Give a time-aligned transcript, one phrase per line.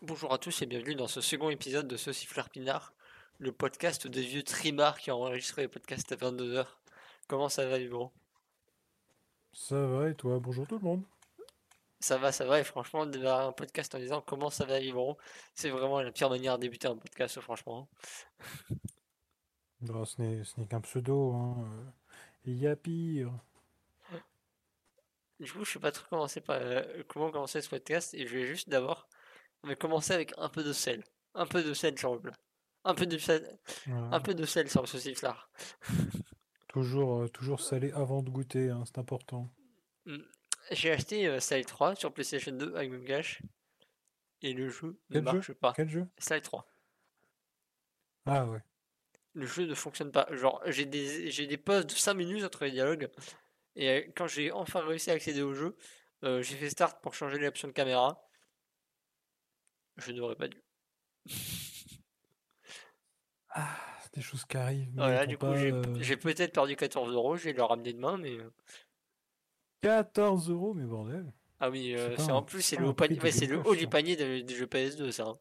[0.00, 2.94] Bonjour à tous et bienvenue dans ce second épisode de Saucifleur Pinard,
[3.38, 6.66] le podcast des vieux trimards qui ont enregistré les podcasts à 22h.
[7.26, 8.12] Comment ça va, Hugo?
[9.52, 10.38] Ça va et toi?
[10.38, 11.02] Bonjour tout le monde.
[11.98, 15.16] Ça va, ça va, et franchement, démarrer un podcast en disant comment ça va, Yvon,
[15.56, 17.88] c'est vraiment la pire manière de débuter un podcast, franchement.
[19.80, 21.92] Non, ce n'est ce n'est qu'un pseudo, hein.
[22.44, 23.32] Il y a pire.
[25.40, 28.38] Du coup, je sais pas trop commencer par, euh, comment commencer ce podcast, et je
[28.38, 29.08] vais juste d'abord
[29.62, 31.04] on va commencer avec un peu de sel.
[31.34, 32.32] Un peu de sel sur le plat.
[32.84, 34.16] Un peu de sel, Voilà.
[34.16, 35.50] un peu de sel sur le sauciflard.
[36.68, 39.50] Toujours, euh, toujours salé avant de goûter, hein, c'est important.
[40.70, 43.40] J'ai acheté euh, Slide 3 sur PlayStation 2 avec mon cash.
[44.42, 45.72] Et le jeu ne Quel jeu marche pas.
[45.74, 46.66] Quel jeu Slide 3.
[48.26, 48.60] Ah ouais.
[49.32, 50.26] Le jeu ne fonctionne pas.
[50.30, 53.08] Genre, j'ai des, j'ai des pauses de 5 minutes entre les dialogues.
[53.74, 55.74] Et euh, quand j'ai enfin réussi à accéder au jeu,
[56.22, 58.27] euh, j'ai fait start pour changer l'option de caméra.
[59.98, 60.62] Je n'aurais pas dû.
[63.50, 64.90] Ah, c'est des choses qui arrivent.
[64.94, 67.36] Voilà, du coup, j'ai euh, j'ai peut-être perdu 14 euros.
[67.36, 68.32] Je vais le ramener demain, mais.
[68.38, 68.50] euh,
[69.80, 71.32] 14 euros, mais bordel.
[71.58, 73.88] Ah oui, euh, c'est en plus, c'est pas le panier, ouais, le haut du ça.
[73.90, 75.24] panier de- du jeu PS2, ça.
[75.28, 75.38] hein.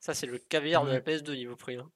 [0.00, 1.00] Ça, c'est le caviar de la Ouais.
[1.02, 1.76] PS2 niveau prix.
[1.76, 1.90] hein.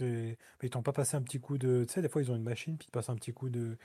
[0.00, 1.84] Mais ils t'ont pas passé un petit coup de...
[1.86, 3.48] Tu sais, des fois, ils ont une machine, puis ils te passent un petit coup
[3.50, 3.76] de...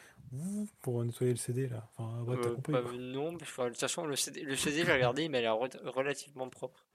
[0.81, 1.89] pour nettoyer le CD, là.
[1.97, 4.85] Enfin, bref, t'as Euh, compris, non, mais, enfin, de toute façon, le CD, le CD
[4.85, 6.85] j'ai regardé, mais elle est re- relativement propre.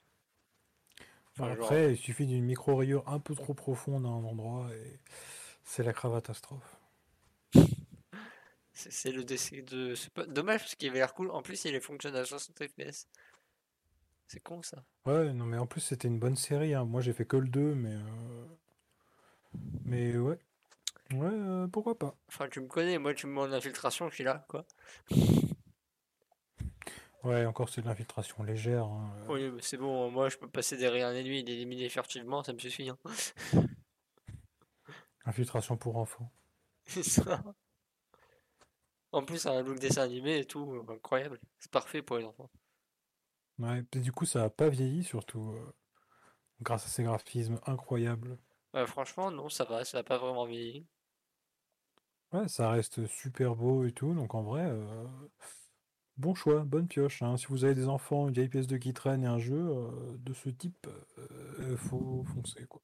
[1.36, 4.68] Enfin, Enfin, genre- après, il suffit d'une micro-rayure un peu trop profonde à un endroit,
[4.74, 4.98] et
[5.64, 6.78] c'est la cravatastrophe.
[8.74, 9.94] C'est c'est le décès de.
[10.12, 10.26] Pas...
[10.26, 11.30] Dommage parce qu'il avait l'air cool.
[11.30, 13.08] En plus, il fonctionne à 60 FPS.
[14.26, 14.84] C'est con ça.
[15.06, 16.84] Ouais, non, mais en plus, c'était une bonne série, hein.
[16.84, 17.94] Moi, j'ai fait que le 2, mais...
[17.94, 18.46] euh,
[19.84, 20.38] Mais ouais.
[21.12, 22.14] Ouais, euh, pourquoi pas.
[22.28, 24.66] Enfin, tu me connais, moi, tu me mets en infiltration, je suis là, quoi.
[27.22, 28.84] Ouais, encore, c'est de l'infiltration légère.
[28.84, 29.10] hein.
[29.18, 32.42] Euh, Oui, mais c'est bon, moi, je peux passer derrière un ennemi et l'éliminer furtivement,
[32.42, 32.88] ça me suffit.
[32.90, 32.98] Hein.
[35.26, 36.32] Infiltration pour enfants.
[36.86, 37.42] C'est ça.
[39.12, 41.40] En plus, ça a un look dessin animé et tout, incroyable.
[41.58, 42.50] C'est parfait pour les enfants.
[43.58, 45.72] Ouais, et du coup, ça a pas vieilli, surtout euh,
[46.62, 48.38] grâce à ces graphismes incroyables.
[48.74, 50.86] Ouais, franchement, non, ça va, ça va pas vraiment vieilli.
[52.32, 55.06] Ouais, ça reste super beau et tout, donc en vrai, euh,
[56.16, 57.22] bon choix, bonne pioche.
[57.22, 57.36] hein.
[57.36, 60.16] Si vous avez des enfants, une vieille pièce de qui traîne et un jeu euh,
[60.18, 62.82] de ce type, euh, faut foncer, quoi.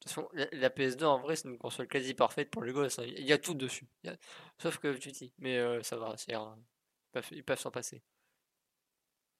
[0.00, 2.72] De toute façon, la, la PS2 en vrai, c'est une console quasi parfaite pour les
[2.72, 2.98] gosses.
[2.98, 3.04] hein.
[3.06, 3.88] Il y a tout dessus.
[4.02, 4.16] Il y a-
[4.58, 7.70] Sauf que tu dis, mais euh, ça va, c'est un- ils peuvent ils peuvent s'en
[7.70, 8.02] passer.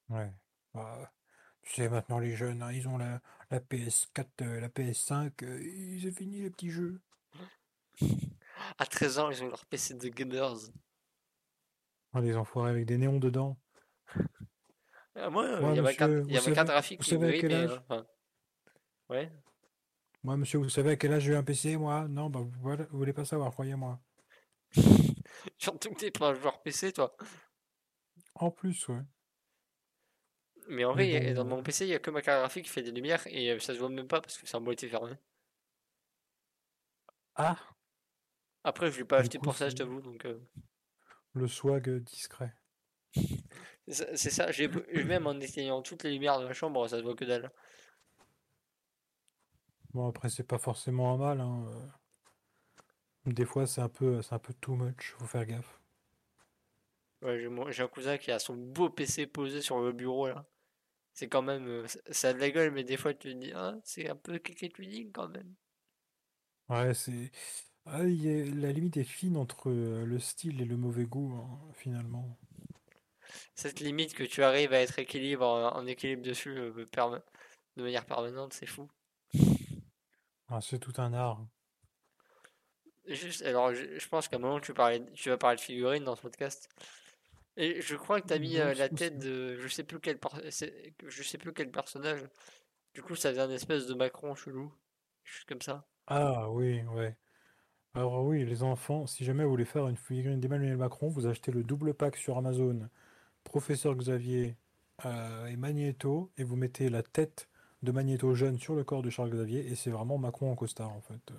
[0.09, 0.33] Ouais.
[0.73, 1.13] Bah,
[1.65, 3.21] tu sais, maintenant, les jeunes, hein, ils ont la,
[3.51, 7.01] la PS4, euh, la PS5, euh, ils ont fini les petits jeux.
[8.79, 10.55] À 13 ans, ils ont leur PC de gamers.
[12.13, 13.59] Ah, les enfoirés avec des néons dedans.
[15.17, 16.45] Ah, moi, euh, Ouais, il y a ma monsieur, carte, vous il y a ma
[16.45, 18.07] savez- carte graphique vous savez à quel âge euh, enfin,
[19.09, 19.33] Ouais.
[20.25, 22.09] Moi, monsieur, vous savez à quel âge j'ai eu un PC, moi?
[22.09, 24.01] Non, bah, vous, vous voulez pas savoir, croyez-moi.
[25.59, 27.17] Surtout que t'es pas un joueur PC, toi.
[28.35, 29.03] En plus, ouais.
[30.69, 32.71] Mais en vrai, bon, dans mon PC, il y a que ma carte graphique qui
[32.71, 34.89] fait des lumières et euh, ça se voit même pas parce que c'est en boîtier
[34.89, 35.13] fermé.
[37.37, 37.75] Ah,
[38.65, 40.01] Après, je l'ai pas Du acheté coup, pour ça, je t'avoue.
[40.03, 40.39] Donc, euh,
[41.35, 42.55] le swag discret.
[43.89, 44.51] c'est ça-.
[44.53, 44.69] J'ai
[45.05, 47.51] même en éteignant toutes les lumières de la chambre, ça se voit que dalle.
[49.95, 51.65] Bon, après, c'est pas forcément un mal, hein.
[51.69, 51.89] euh.
[53.27, 55.79] Des fois, c'est un peu, c'est un peu too much, faut faire gaffe.
[57.23, 57.41] Ouais,
[57.73, 60.47] j'ai un cousin qui a son beau PC posé sur le bureau là.
[61.15, 61.67] C'est quand même.
[61.67, 64.17] euh, ça- a de la gueule, mais des fois tu te dis, ah, c'est un
[64.17, 64.71] peu cliquet
[65.15, 65.55] quand même.
[66.69, 67.31] Ouais, c'est...
[67.87, 72.39] Ah, La limite est fine entre euh, le style et le mauvais goût, hein, finalement.
[73.57, 76.87] Cette limite que tu arrives à être équilibre en, en équilibre dessus euh,
[77.77, 78.89] de manière permanente, c'est fou.
[80.49, 81.47] Ah, c'est tout un art.
[83.07, 86.05] Juste, alors je, je pense qu'à un moment tu parlais, tu vas parler de figurines
[86.05, 86.69] dans ce podcast.
[87.57, 90.41] Et je crois que t'as mis euh, la tête de je sais plus quel par-
[90.43, 92.25] je sais plus quel personnage.
[92.95, 94.73] Du coup, ça faisait un espèce de Macron chelou,
[95.25, 95.87] juste comme ça.
[96.07, 97.17] Ah, oui, ouais.
[97.95, 101.53] Alors oui, les enfants, si jamais vous voulez faire une figurine d'Emmanuel Macron, vous achetez
[101.53, 102.89] le double pack sur Amazon,
[103.45, 104.57] Professeur Xavier
[105.07, 107.49] euh, et Magneto, et vous mettez la tête
[107.83, 110.93] de Magneto jeune sur le corps de Charles Xavier, et c'est vraiment Macron en costard,
[110.93, 111.33] en fait.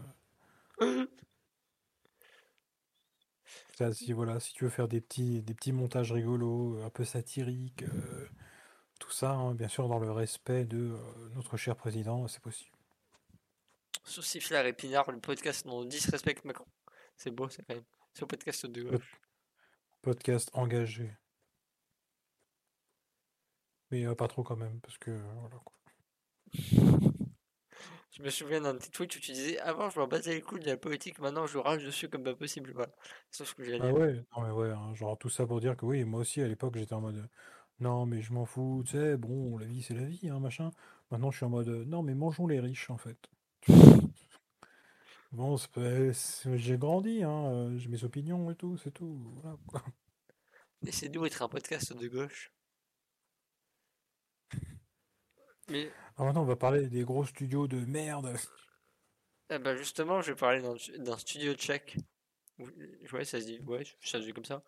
[3.75, 7.03] Ça, si, voilà, si tu veux faire des petits, des petits montages rigolos, un peu
[7.03, 8.29] satiriques, euh,
[8.99, 12.71] tout ça, hein, bien sûr, dans le respect de euh, notre cher président, c'est possible.
[14.03, 16.67] Sauciflard et Pinard, le podcast dont on disrespecte Macron.
[17.17, 17.83] C'est beau, ça quand même.
[18.13, 19.19] C'est au podcast de gauche.
[20.01, 21.11] Podcast engagé.
[23.91, 25.75] Mais euh, pas trop quand même, parce que voilà quoi.
[28.17, 30.61] Je me souviens d'un petit tweet où tu disais avant je m'en battais les couilles
[30.61, 32.71] de la politique, maintenant je rage dessus comme pas possible.
[32.73, 32.91] Voilà.
[33.29, 35.85] Sauf que j'ai Ah ouais, non mais ouais, hein, genre tout ça pour dire que
[35.85, 37.29] oui, moi aussi à l'époque j'étais en mode
[37.81, 40.71] non mais je m'en fous, tu sais, bon, la vie c'est la vie, hein, machin.
[41.11, 43.17] Maintenant je suis en mode non mais mangeons les riches en fait.
[45.31, 49.19] Bon, j'ai grandi, hein, euh, j'ai mes opinions et tout, c'est tout.
[49.41, 49.83] Voilà, quoi.
[50.87, 52.53] Et c'est d'où être un podcast de gauche.
[55.69, 58.35] Mais Ah, maintenant on va parler des gros studios de merde.
[59.49, 60.61] eh ben, justement, je vais parler
[60.97, 61.97] d'un studio tchèque.
[62.59, 62.69] Ou-
[63.13, 64.63] Ouais, ça se dit, ouais, ça se dit comme ça.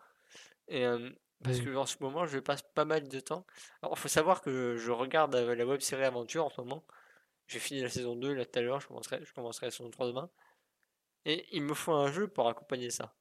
[0.68, 1.10] Et euh,
[1.44, 1.66] parce Oui.
[1.66, 3.46] que en ce moment, je passe pas mal de temps.
[3.82, 6.86] Alors, il faut savoir que je regarde euh, la web série Aventure en ce moment.
[7.48, 9.90] J'ai fini la saison 2 là tout à l'heure, je commencerai, je commencerai la saison
[9.92, 10.30] 3 demain.
[11.26, 13.16] Et il me faut un jeu pour accompagner ça.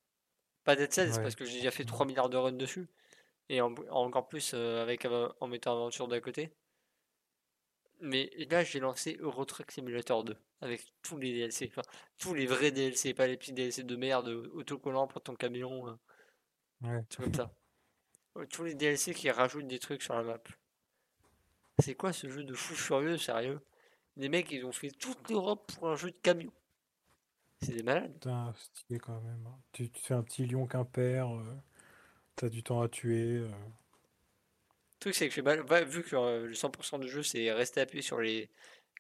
[0.65, 1.23] Pas Dead Cells Ouais.
[1.23, 2.89] parce que j'ai déjà fait 3 milliards de runs dessus.
[3.51, 6.53] Et en- encore plus euh, avec, en mettant Aventure d'à côté.
[8.01, 11.83] Mais là, j'ai lancé Euro Truck Simulator 2 avec tous les DLC, enfin
[12.19, 15.95] tous les vrais DLC, pas les petits DLC de merde autocollants pour ton camion, euh,
[16.83, 17.03] Ouais.
[17.11, 17.53] tout comme ça.
[18.51, 20.39] Tous les DLC qui rajoutent des trucs sur la map.
[21.79, 23.61] C'est quoi ce jeu de fou furieux, sérieux?
[24.17, 26.53] Les mecs, ils ont fait toute l'Europe pour un jeu de camion.
[27.63, 28.13] C'est des malades.
[28.13, 29.47] Putain, stylé quand même.
[29.47, 29.59] hein.
[29.73, 31.55] Tu, tu fais un petit lion quimper, euh,
[32.37, 33.39] t'as du temps à tuer.
[33.39, 33.51] euh.
[35.07, 37.81] Truc, c'est que j'ai mal- ouais, vu que euh, le 100% du jeu, c'est rester
[37.81, 38.51] appuyé sur les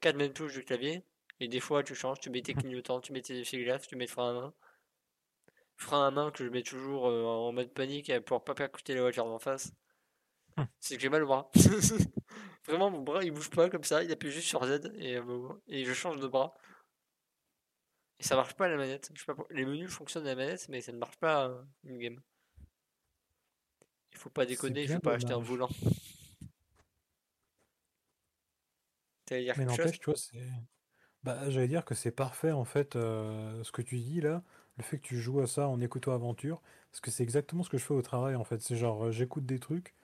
[0.00, 1.03] 4 mêmes touches du clavier.
[1.41, 4.05] Et des fois, tu changes, tu mets tes clignotants, tu mets tes essuie-glaces, tu mets
[4.06, 4.55] le frein à main.
[5.76, 9.00] Frein à main que je mets toujours euh, en mode panique pour pas percuter la
[9.00, 9.73] voiture d'en face.
[10.56, 10.69] Hum.
[10.79, 11.50] C'est que j'ai mal au bras.
[12.69, 15.19] Vraiment, mon bras, il bouge pas comme ça, il appuie juste sur Z et,
[15.67, 16.55] et je change de bras.
[18.20, 19.11] Et ça marche pas à la manette.
[19.12, 21.49] Je sais pas pour- Les menus fonctionnent à la manette, mais ça ne marche pas
[21.49, 22.20] euh, in-game.
[24.17, 25.69] Il faut pas déconner, je vais pas acheter un volant.
[29.31, 30.49] Mais n'empêche, tu vois, c'est.
[31.23, 34.43] Bah, j'allais dire que c'est parfait en fait euh, ce que tu dis là,
[34.79, 37.69] le fait que tu joues à ça en écoutant Aventure, parce que c'est exactement ce
[37.69, 38.63] que je fais au travail en fait.
[38.63, 39.95] C'est genre euh, j'écoute des trucs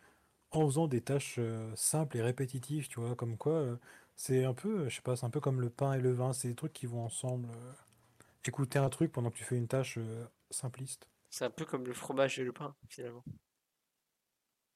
[0.50, 3.76] en faisant des tâches euh, simples et répétitives, tu vois, comme quoi euh,
[4.16, 6.34] c'est un peu, je sais pas, c'est un peu comme le pain et le vin,
[6.34, 7.48] c'est des trucs qui vont ensemble.
[8.44, 9.98] Écouter un truc pendant que tu fais une tâche
[10.50, 11.08] simpliste.
[11.30, 13.24] C'est un peu comme le fromage et le pain, finalement.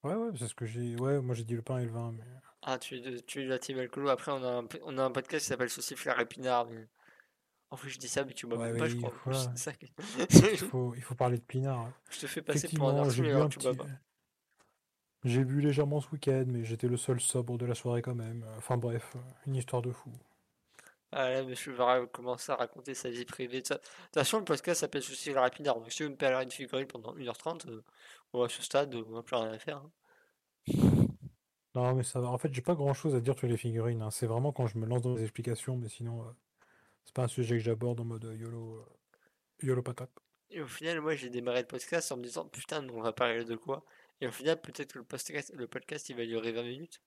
[0.06, 0.96] Ouais, ouais, c'est ce que j'ai.
[0.96, 2.24] Ouais, moi j'ai dit le pain et le vin, mais.
[2.62, 4.08] Ah, tu tu es la team alcoolo.
[4.08, 6.66] Après, on a un, on a un podcast qui s'appelle Saucif Flair Épinard.
[6.66, 6.86] Mais...
[7.70, 9.10] En fait, je dis ça, mais tu m'as Ouais, pas, je crois.
[9.10, 9.86] faut, C'est ça que-
[10.52, 11.78] il faut, il faut parler de pinard.
[11.80, 11.92] hein.
[12.10, 13.78] Je te fais passer pour un Effectivement, j'ai bu alors un tu bois petit.
[13.78, 13.86] pas.
[15.24, 18.44] J'ai bu légèrement ce week-end, mais j'étais le seul sobre de la soirée quand même.
[18.58, 19.16] Enfin bref,
[19.46, 20.10] une histoire de fou.
[21.18, 23.62] Ah là, monsieur va commencer à raconter sa vie privée.
[23.62, 23.80] De toute
[24.12, 25.76] façon, le podcast s'appelle Saucif Flair Épinard.
[25.80, 27.82] Donc, si vous me parlez une figurine pendant 1h30, euh,
[28.34, 29.78] bon, à ce stade, on n'a plus rien à faire.
[29.78, 29.90] hein.
[31.74, 32.28] Non, mais ça va.
[32.28, 34.02] En fait, j'ai pas grand-chose à dire sur les figurines.
[34.02, 34.10] hein.
[34.10, 36.32] C'est vraiment quand je me lance dans les explications, mais sinon, euh,
[37.04, 40.10] c'est pas un sujet que j'aborde en mode euh, YOLO, euh, YOLO patate.
[40.50, 43.14] Et au final, moi, j'ai démarré le podcast en me disant, putain, mais on va
[43.14, 43.84] parler de quoi?
[44.20, 47.00] Et au final, peut-être que le podcast, le podcast, il va durer 20 minutes.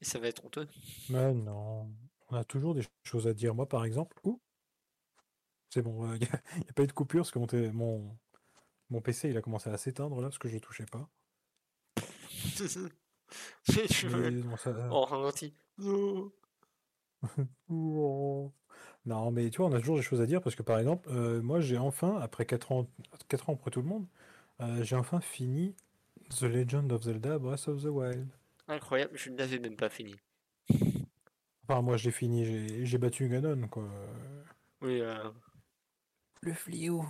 [0.00, 0.66] Et ça va être honteux.
[1.10, 1.90] Mais non,
[2.34, 3.54] on a toujours des choses à dire.
[3.54, 4.40] Moi, par exemple, ouh,
[5.70, 8.18] c'est bon, il n'y a, pas eu de coupure parce que mon, mon,
[8.90, 11.08] mon PC il a commencé à s'éteindre là parce que je touchais pas.
[13.68, 14.72] Mais tu Mais veux, non, ça.
[19.30, 21.40] mais tu vois, on a toujours des choses à dire parce que par exemple, euh,
[21.42, 22.86] moi j'ai enfin, après 4 ans,
[23.28, 24.06] 4 ans après tout le monde,
[24.60, 25.74] euh, j'ai enfin fini
[26.30, 28.28] The Legend of Zelda Breath of the Wild.
[28.68, 30.14] Incroyable, je ne l'avais même pas fini.
[31.68, 33.84] Enfin, moi j'ai fini, j'ai j'ai battu Ganon quoi.
[34.80, 35.30] Oui, euh,
[36.42, 37.04] Le fléau.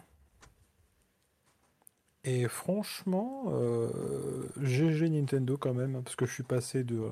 [2.25, 7.11] Et franchement, euh, GG Nintendo quand même, hein, parce que je suis passé de euh,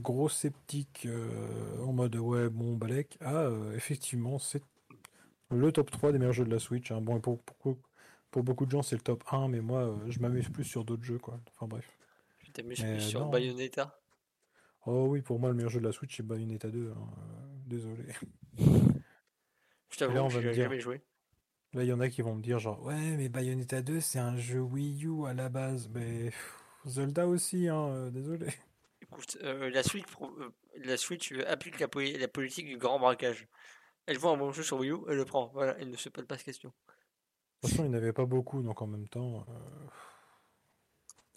[0.00, 4.62] gros sceptique euh, en mode ouais, bon, Balek, à euh, effectivement, c'est
[5.50, 6.90] le top 3 des meilleurs jeux de la Switch.
[6.92, 7.00] hein.
[7.00, 7.78] Bon, et pour, pour,
[8.30, 10.84] pour beaucoup de gens, c'est le top 1, mais moi, euh, je m'amuse plus sur
[10.84, 11.40] d'autres jeux, quoi.
[11.54, 11.88] Enfin bref.
[12.42, 13.30] tu t'amuses plus sur non.
[13.30, 14.00] Bayonetta.
[14.88, 16.90] Oh oui, pour moi, le meilleur jeu de la Switch, c'est Bayonetta 2.
[16.90, 18.04] hein, euh, désolé.
[19.90, 21.02] Je t'avoue on que va j'y me ai dire, jamais joué.
[21.74, 24.18] là, il y en a qui vont me dire, genre, ouais, mais Bayonetta 2, c'est
[24.18, 25.88] un jeu Wii U à la base.
[25.88, 26.32] Mais
[26.86, 28.48] Zelda aussi, hein, euh, désolé.
[29.02, 33.48] Écoute, euh, la Switch, euh, la Switch applique la, poli- la politique du grand braquage.
[34.06, 35.48] Elle voit un bon jeu sur Wii U, elle le prend.
[35.54, 36.72] Voilà, elle ne se pose pas de questions.
[37.62, 39.44] De toute façon, il n'y en avait pas beaucoup, donc en même temps.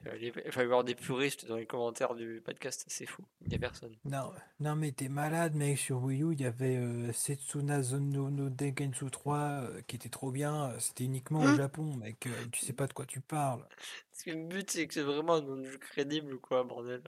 [0.08, 3.24] Euh, Il va y avoir des puristes dans les commentaires du podcast, c'est fou.
[3.42, 3.96] Il n'y a personne.
[4.06, 5.78] Non, non, mais t'es malade, mec.
[5.78, 10.10] Sur Wii U, il y avait euh, Setsuna Zono no Dengetsu 3 euh, qui était
[10.10, 10.74] trop bien.
[10.80, 12.26] C'était uniquement au Japon, mec.
[12.28, 13.64] euh, tu sais pas de quoi tu parles.
[14.12, 16.64] Parce que le but, c'est que c'est vraiment un nom de jeu crédible ou quoi,
[16.64, 17.04] bordel.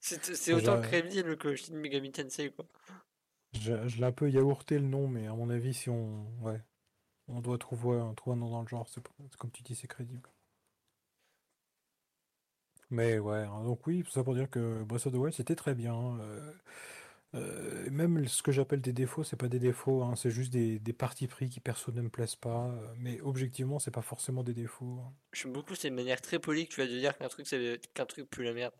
[0.00, 2.64] C'est autant crédible que Shin Megami Tensei, quoi.
[3.54, 6.60] Je, je l'ai un peu yaourté le nom, mais à mon avis, si on, ouais,
[7.28, 9.00] on doit trouver, un- trouver un nom dans le genre, c'est
[9.30, 10.28] c'est comme tu dis, c'est crédible.
[12.90, 15.56] Mais ouais, hein, donc oui, tout ça pour dire que Breath of the Wild, c'était
[15.56, 16.18] très bien.
[16.20, 16.52] euh,
[17.34, 20.78] euh, même ce que j'appelle des défauts, c'est pas des défauts, hein, c'est juste des,
[20.80, 22.68] des partis pris qui perso ne me plaisent pas.
[22.70, 25.00] euh, mais objectivement, c'est pas forcément des défauts.
[25.06, 25.12] hein.
[25.32, 28.06] J'aime beaucoup cette manière très polie que tu as de dire qu'un truc, c'est qu'un
[28.06, 28.74] truc pue la merde.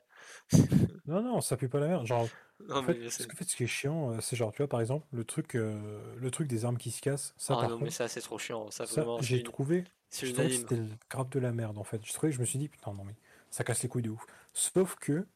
[1.07, 2.07] Non, non, ça pue pas la merde.
[2.07, 2.31] Genre,
[2.69, 3.27] Non, en mais fait, je ce, sais.
[3.27, 5.25] que- en fait, ce qui est chiant, euh, c'est genre, tu vois, par exemple, le
[5.25, 7.93] truc, euh, le truc des armes qui se cassent, ça Ah par non, mais contre,
[7.93, 8.71] ça, c'est trop chiant.
[8.71, 9.53] Ça, ça, vraiment, c'est j'ai une...
[9.53, 9.85] trouvé.
[10.11, 12.05] c'est Je trouvais que c'était le grave de la merde en fait.
[12.07, 13.17] Je trouvais je me suis dit putain non mais
[13.51, 14.27] ça casse les couilles de ouf.
[14.53, 15.27] Sauf que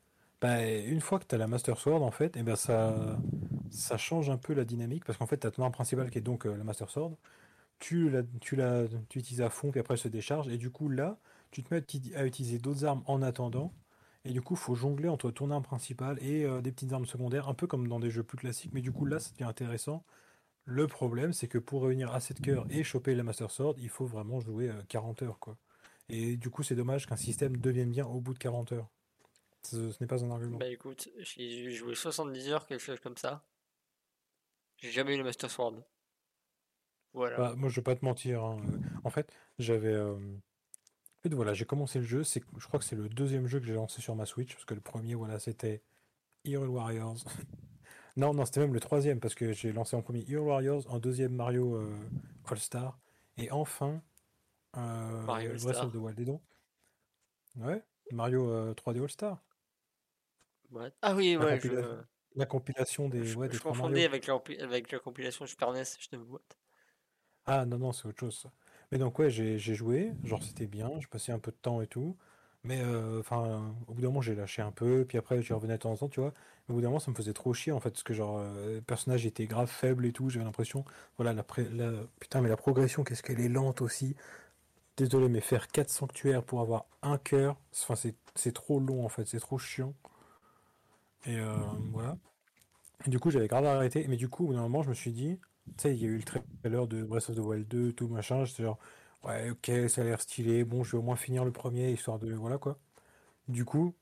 [0.41, 3.21] bah, une fois que tu as la Master Sword en fait, et ben ça
[3.71, 6.19] ça change un peu la dynamique parce qu'en fait tu as ton arme principale qui
[6.19, 7.17] est donc euh, la Master Sword.
[7.79, 10.71] Tu la tu la tu utilises à fond puis après elle se décharge et du
[10.71, 11.19] coup là
[11.51, 13.75] tu te mets à uti- à utiliser d'autres armes en attendant
[14.25, 17.49] et du coup faut jongler entre ton arme principale et euh, des petites armes secondaires
[17.49, 20.05] un peu comme dans des jeux plus classiques mais du coup là ça devient intéressant.
[20.65, 23.91] Le problème, c'est que pour réunir assez de cœurs et choper la Master Sword, il
[23.91, 25.59] faut vraiment jouer euh, 40 heures, quoi.
[26.11, 28.89] Et du coup, c'est dommage qu'un système devienne bien au bout de 40 heures.
[29.63, 30.59] Ce, ce n'est pas un argument.
[30.59, 33.45] Bah écoute, j'ai joué 70 heures, quelque chose comme ça.
[34.79, 35.83] J'ai jamais eu le Master Sword.
[37.13, 37.37] Voilà.
[37.37, 38.43] Bah, moi, je vais pas te mentir.
[38.45, 38.61] hein,
[39.05, 39.93] En fait, j'avais.
[39.93, 42.25] euh, En fait, voilà, j'ai commencé le jeu.
[42.25, 44.65] C'est, je crois que c'est le deuxième jeu que j'ai lancé sur ma Switch, parce
[44.65, 45.83] que le premier, voilà, c'était
[46.45, 47.19] Hero Warriors.
[48.17, 50.99] Non, non, c'était même le troisième, parce que j'ai lancé en premier Hero Warriors, en
[50.99, 51.97] deuxième Mario euh,
[52.47, 52.99] All-Star,
[53.39, 54.03] et enfin
[54.77, 55.87] euh, Mario Breath All-Star.
[55.87, 56.21] of the Wild.
[56.21, 56.43] Et donc,
[57.57, 59.39] ouais, Mario euh, 3D All-Star.
[60.71, 60.93] What?
[61.03, 62.05] Ah oui, La, ouais, je, compila-
[62.37, 65.47] la compilation des, je, ouais, je des trois confondais avec la, compi- avec la compilation
[65.47, 66.17] Super NES, je te.
[67.47, 68.51] Ah non, non, c'est autre chose ça.
[68.93, 71.87] Mais donc ouais, j'ai joué, genre c'était bien, je passais un peu de temps et
[71.87, 72.17] tout.
[72.63, 75.75] Mais euh, enfin, au bout d'un moment j'ai lâché un peu, puis après j'y revenais
[75.75, 76.35] de temps en temps, tu vois.
[76.69, 78.39] Mais au bout d'un moment ça me faisait trop chier en fait, parce que genre
[78.39, 80.85] euh, le personnage était grave faible et tout, j'avais l'impression,
[81.17, 81.45] voilà, la-
[82.21, 84.15] putain mais la progression, qu'est-ce qu'elle est lente aussi.
[85.01, 87.95] Désolé, mais faire 4 sanctuaires pour avoir un cœur, enfin
[88.35, 89.95] c'est trop long en fait, c'est trop chiant.
[91.27, 91.57] Et euh,
[91.93, 92.17] voilà.
[93.07, 94.07] Et du coup, j'avais grave arrêté.
[94.09, 96.25] Mais du coup, moment, je me suis dit, tu sais, il y a eu le
[96.25, 98.45] trailer de Breath of the Wild 2, tout machin.
[98.45, 98.79] J'étais genre,
[99.25, 100.65] ouais, ok, ça a l'air stylé.
[100.65, 102.33] Bon, je vais au moins finir le premier, histoire de.
[102.35, 102.79] Voilà quoi.
[103.49, 103.95] Du coup,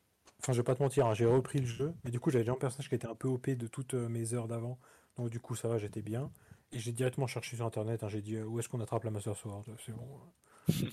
[0.43, 1.95] enfin, je vais pas te mentir, hein, j'ai repris le jeu.
[2.05, 4.09] Mais du coup, j'avais déjà un personnage qui était un peu OP de toutes euh,
[4.09, 4.79] mes heures d'avant.
[5.19, 6.31] Donc, du coup, ça va, j'étais bien.
[6.73, 8.05] Et j'ai directement cherché sur internet.
[8.05, 9.65] hein, j'ai dit, euh, où est-ce qu'on attrape la Master Sword?
[9.85, 10.07] C'est bon.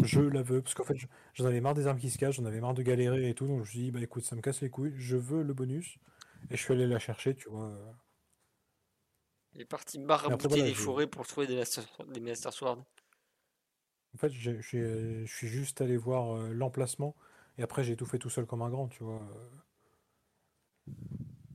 [0.03, 0.62] Je la veux.
[0.62, 2.74] Parce qu'en fait, je- j'en avais marre des armes qui se cachent, j'en avais marre
[2.74, 3.46] de galérer et tout.
[3.48, 4.94] Donc, je me suis dit, bah écoute, ça me casse les couilles.
[4.98, 5.98] Je veux le bonus.
[6.51, 7.72] Et je suis allé la chercher, tu vois.
[9.53, 10.75] Il est parti marabouter voilà, les j'ai.
[10.75, 12.84] forêts pour trouver des Master, des Master Sword.
[14.15, 17.15] En fait, je suis juste allé voir euh, l'emplacement
[17.60, 19.22] et après j'ai tout fait tout seul comme un grand, tu vois.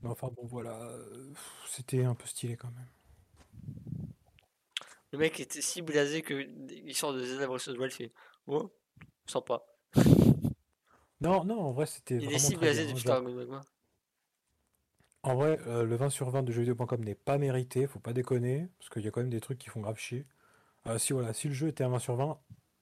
[0.02, 1.32] Mais enfin bon, voilà, euh,
[1.68, 2.88] c'était un peu stylé quand même.
[5.12, 6.34] Le mec était si blasé que
[6.70, 8.12] il sort de Zelda Breath of the Wild, il fait
[8.46, 8.70] Oh,
[9.26, 9.62] sympa.
[11.20, 12.90] Non, non, en vrai, c'était Il est si très blasé bien.
[12.90, 13.16] hein, du genre.
[13.16, 13.60] Star Magma.
[15.22, 18.68] En vrai, euh, le 20 sur 20 de jeuxvideo.com n'est pas mérité, faut pas déconner,
[18.78, 20.24] parce qu'il y a quand même des trucs qui font grave chier.
[20.86, 22.38] Euh, si voilà, si le jeu était un 20 sur 20,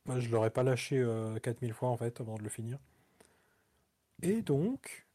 [0.06, 2.78] moi, je l'aurais pas lâché euh, 4000 fois en fait avant de le finir.
[4.22, 5.06] Et donc,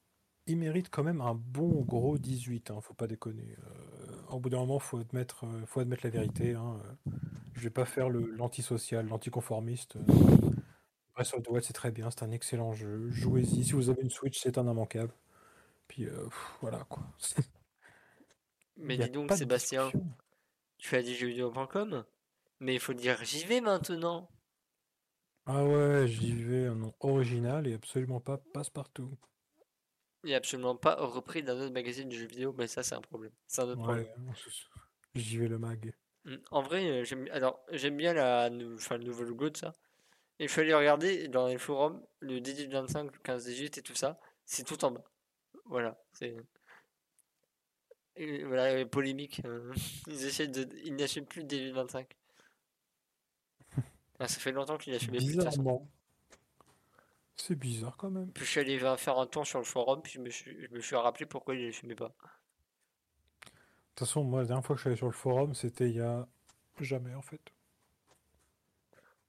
[0.48, 3.55] il mérite quand même un bon gros 18, hein, faut pas déconner.
[3.67, 6.54] Euh, au bout d'un moment, faut admettre, euh, faut admettre la vérité.
[6.54, 7.12] Hein, euh.
[7.54, 9.96] je vais pas faire le l'antisocial, l'anticonformiste.
[9.96, 10.02] euh.
[11.16, 13.10] Breath of the Wild, c'est très bien, c'est un excellent jeu.
[13.12, 13.63] Jouez-y.
[13.63, 15.13] Si vous avez une Switch, c'est un immanquable.
[15.88, 17.04] Puis euh, pff, voilà quoi.
[18.78, 19.92] Mais dis donc, Sébastien,
[20.80, 22.04] tu as dit jeuxvideo.com,
[22.60, 24.28] mais il faut dire j'y vais maintenant.
[25.46, 29.16] Ah ouais, j'y vais, un nom original et absolument pas passe-partout.
[30.24, 33.01] Il n'est absolument pas repris d'un autre magazine de jeux vidéo, mais ça, c'est un
[33.01, 33.32] problème.
[33.48, 34.06] C'est un autre problème.
[34.06, 34.34] Ouais,
[35.15, 35.94] j'y vais le mag.
[36.25, 36.36] Mm.
[36.51, 39.74] En vrai, euh, j'aime alors j'aime bien la enfin, le nouveau logo de ça.
[40.39, 44.20] Il fallait regarder dans les forums le 18-25, le 15-18 et tout ça.
[44.46, 45.03] C'est tout en bas.
[45.65, 46.01] Voilà.
[46.13, 46.36] C'est
[48.15, 49.42] et voilà euh, polémique.
[49.46, 49.74] euh,
[50.08, 52.06] ils essaient de ils n'assument plus le 18-25.
[54.20, 55.36] Ah, ça fait longtemps qu'ils n'assumaient plus.
[55.36, 55.89] Bizarrement.
[57.36, 58.32] C'est bizarre quand même.
[58.36, 60.68] Puis je suis allé faire un tour sur le forum, puis je me suis, je
[60.72, 62.10] me suis rappelé pourquoi ils n'assumaient pas.
[62.10, 65.90] De toute façon, moi, la dernière fois que je suis allé sur le forum, c'était
[65.90, 66.28] il y a
[66.80, 67.42] jamais en fait.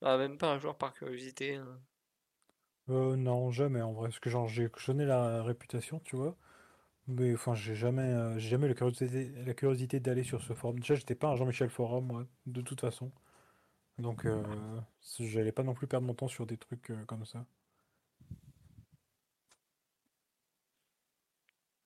[0.03, 1.57] Ah, même pas un jour par curiosité.
[1.57, 1.81] hein.
[2.91, 4.09] Euh, non, jamais en vrai.
[4.09, 6.37] Parce que genre, j'ai- je connais la réputation, tu vois.
[7.09, 10.81] Mais enfin, j'ai jamais, euh, j'ai jamais la curiosité, la curiosité d'aller sur ce forum.
[10.81, 13.13] Déjà, j'étais pas un Jean-Michel Forum, moi, de toute façon.
[13.99, 14.45] Donc, euh,
[15.21, 17.47] j'allais pas non plus perdre mon temps sur des trucs euh, comme ça.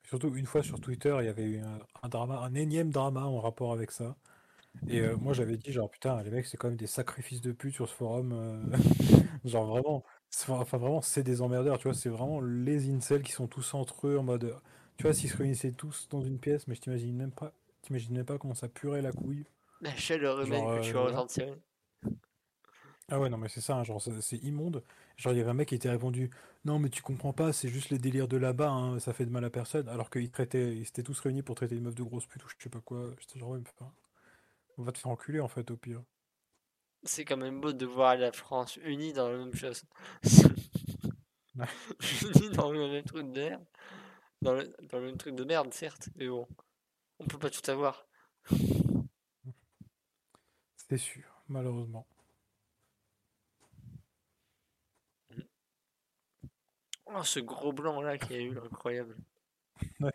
[0.09, 3.23] Surtout une fois sur Twitter, il y avait eu un, un drama, un énième drama
[3.23, 4.17] en rapport avec ça.
[4.89, 7.53] Et euh, moi j'avais dit genre putain les mecs c'est quand même des sacrifices de
[7.53, 8.33] pute sur ce forum.
[8.33, 8.77] euh,
[9.45, 13.33] Genre vraiment, c'est- enfin vraiment c'est des emmerdeurs, tu vois, c'est vraiment les incels qui
[13.33, 14.55] sont tous entre eux en mode,
[14.97, 18.15] tu vois, s'ils se réunissaient tous dans une pièce, mais je t'imagine même pas, t'imagines
[18.17, 19.45] même pas comment ça purait la couille.
[19.81, 21.59] La chaleur humaine que tu euh, voilà.
[23.11, 24.85] Ah ouais non mais c'est ça, hein, genre c'est immonde.
[25.17, 26.31] Genre il y avait un mec qui était répondu,
[26.65, 29.31] non mais tu comprends pas, c'est juste les délires de là-bas, hein, ça fait de
[29.31, 32.03] mal à personne, alors qu'ils traitaient, ils s'étaient tous réunis pour traiter une meuf de
[32.03, 33.11] grosse pute ou je sais pas quoi.
[33.21, 33.87] J'étais genre ouais, mais
[34.79, 36.03] on va te faire enculer en fait au pire.
[37.05, 39.83] C'est quand même beau de voir la France unie dans la même chose.
[42.23, 43.65] Unie dans le même truc de merde.
[44.43, 46.47] Dans le, dans le même truc de merde, certes, mais bon,
[47.21, 48.07] on peut pas tout avoir.
[50.77, 52.07] C'est sûr, malheureusement.
[57.09, 59.17] Oh, ce gros blanc là qu'il y a eu, incroyable.
[60.01, 60.13] Ouais,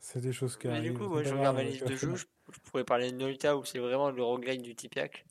[0.00, 1.90] c'est des choses qui Mais du coup, moi je regarde grave, ma tu liste vas
[1.90, 4.74] de faire jeux, je, je pourrais parler de Nolita où c'est vraiment le roguelike du
[4.76, 5.24] Tipiak.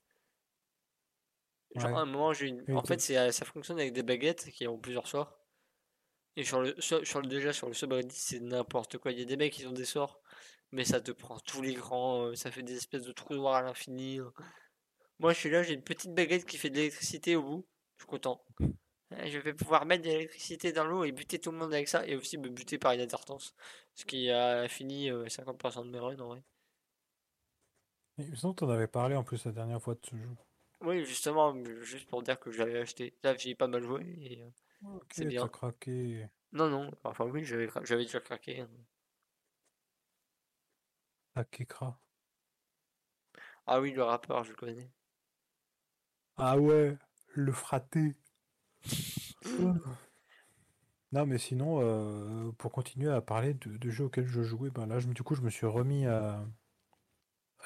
[1.75, 2.65] Genre, à un moment, j'ai une...
[2.67, 5.39] Et En fait, c'est, euh, ça fonctionne avec des baguettes qui ont plusieurs sorts.
[6.35, 9.11] Et sur le, sur, sur le- déjà, sur le subreddit, c'est n'importe quoi.
[9.11, 10.21] Il y a des mecs qui ont des sorts,
[10.71, 13.61] mais ça te prend tout l'écran, euh, ça fait des espèces de trous noirs à
[13.63, 14.19] l'infini.
[14.19, 14.29] euh.
[15.19, 17.67] Moi, je suis là, j'ai une petite baguette qui fait de l'électricité au bout.
[17.97, 18.43] Je suis content.
[19.13, 21.87] Euh, Je vais pouvoir mettre de l'électricité dans l'eau et buter tout le monde avec
[21.87, 23.53] ça, et aussi me buter par inadvertance.
[23.95, 26.43] Ce qui a fini euh, 50% de mes runs en vrai.
[28.17, 30.35] Il me semble que t'en avais parlé en plus la dernière fois de ce jeu.
[30.81, 33.15] Oui, justement, juste pour dire que je l'avais acheté.
[33.23, 34.49] Là, j'y ai pas mal joué et euh,
[34.83, 35.51] Ok, c'est bien.
[35.51, 36.29] craqué.
[36.53, 38.61] Non, non, enfin oui, j'avais cra- j'avais déjà craqué.
[38.61, 38.69] hein.
[41.35, 41.99] Ah, Kekra.
[43.67, 44.89] Ah oui, le rappeur, je le connais.
[46.37, 46.95] Ah ouais,
[47.33, 48.13] le fraté.
[51.13, 54.85] Non, mais sinon, euh, pour continuer à parler de, de jeux auxquels je jouais, ben
[54.87, 56.43] là, je, me- du coup, je me suis remis à,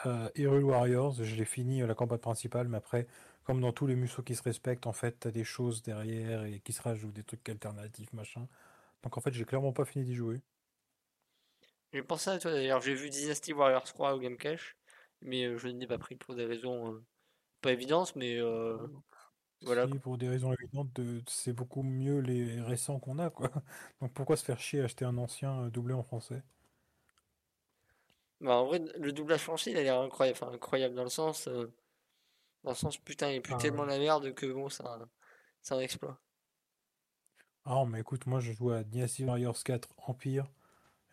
[0.03, 1.13] à Hyrule Warriors.
[1.23, 3.07] Je l'ai fini euh, la campagne principale, mais après,
[3.43, 6.59] comme dans tous les musos qui se respectent, en fait, t'as des choses derrière et
[6.61, 8.47] qui se rajoutent des trucs alternatifs, machin.
[9.03, 10.41] Donc en fait, j'ai clairement pas fini d'y jouer.
[11.93, 14.77] J'ai pensé à toi d'ailleurs, j'ai vu Dynasty Warriors 3 au Game Cache,
[15.21, 17.03] mais euh, je ne l'ai pas pris pour des raisons euh,
[17.61, 18.77] pas évidentes, mais euh,
[19.61, 19.85] voilà.
[19.85, 19.99] Si, quoi.
[19.99, 23.49] pour des raisons évidentes, de, c'est beaucoup mieux les récents qu'on a, quoi.
[24.01, 26.43] Donc pourquoi se faire chier à acheter un ancien euh, doublé en français?
[28.39, 31.47] Bah, en vrai, le doublage français, il a l'air incroyable, enfin, incroyable dans le sens,
[31.47, 31.73] euh,
[32.63, 33.89] dans le sens putain, il pue Ah tellement ouais.
[33.89, 36.19] la merde que bon, c'est un, exploit.
[37.65, 40.47] Ah, mais écoute, moi je jouais à Dynasty Warriors 4 Empire.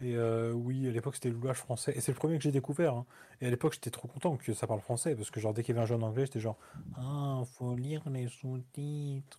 [0.01, 1.93] Et euh, oui, à l'époque c'était le doublage français.
[1.97, 2.95] Et c'est le premier que j'ai découvert.
[2.95, 3.07] hein.
[3.41, 5.15] Et à l'époque j'étais trop content que ça parle français.
[5.15, 6.59] Parce que genre dès qu'il y avait un jeu en anglais, j'étais genre
[6.97, 9.39] Ah, faut lire les sous-titres.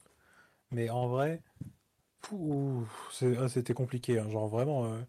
[0.72, 1.41] Mais en vrai,
[2.32, 4.20] ah, c'était compliqué.
[4.20, 4.30] hein.
[4.30, 5.02] Genre vraiment, euh,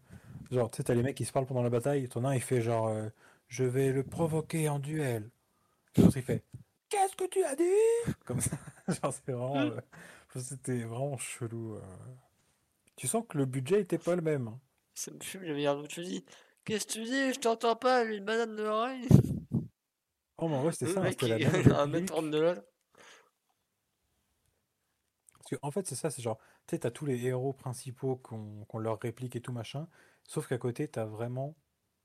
[0.51, 2.07] genre tu sais, t'as les mecs qui se parlent pendant la bataille.
[2.13, 3.09] As un il fait genre euh,
[3.47, 5.29] Je vais le provoquer en duel.
[5.95, 6.43] Et l'autre il fait
[6.89, 7.63] Qu'est-ce que tu as dit?
[8.25, 8.57] Comme ça.
[8.87, 9.67] Genre c'est vraiment.
[9.71, 9.81] Euh,
[10.39, 11.77] C'était vraiment chelou.
[12.97, 14.47] Tu sens que le budget était pas le même.
[14.49, 14.59] hein.
[14.97, 16.25] Ça me fume la manière dont tu dis.
[16.65, 17.31] Qu'est-ce que tu dis?
[17.31, 19.07] Je t'entends pas, une banane de l'oreille.
[20.39, 22.63] Oh, mais en vrai, c'était ça, hein, c'était la même un mètre trente de l'autre.
[25.33, 28.17] Parce que, en fait, c'est ça, c'est genre, tu sais, t'as tous les héros principaux
[28.17, 29.87] qui ont, qui ont leur réplique et tout machin.
[30.23, 31.55] Sauf qu'à côté, t'as vraiment,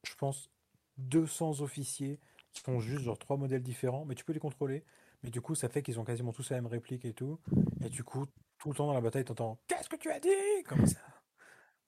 [0.04, 0.50] je pense,
[0.98, 2.20] 200 officiers
[2.52, 4.84] qui font juste genre trois modèles différents, mais tu peux les contrôler.
[5.22, 7.40] Mais du coup, ça fait qu'ils ont quasiment tous la même réplique et tout.
[7.82, 8.26] Et du coup,
[8.58, 10.28] tout le temps dans la bataille, t'entends Qu'est-ce que tu as dit?
[10.66, 11.00] Comme ça.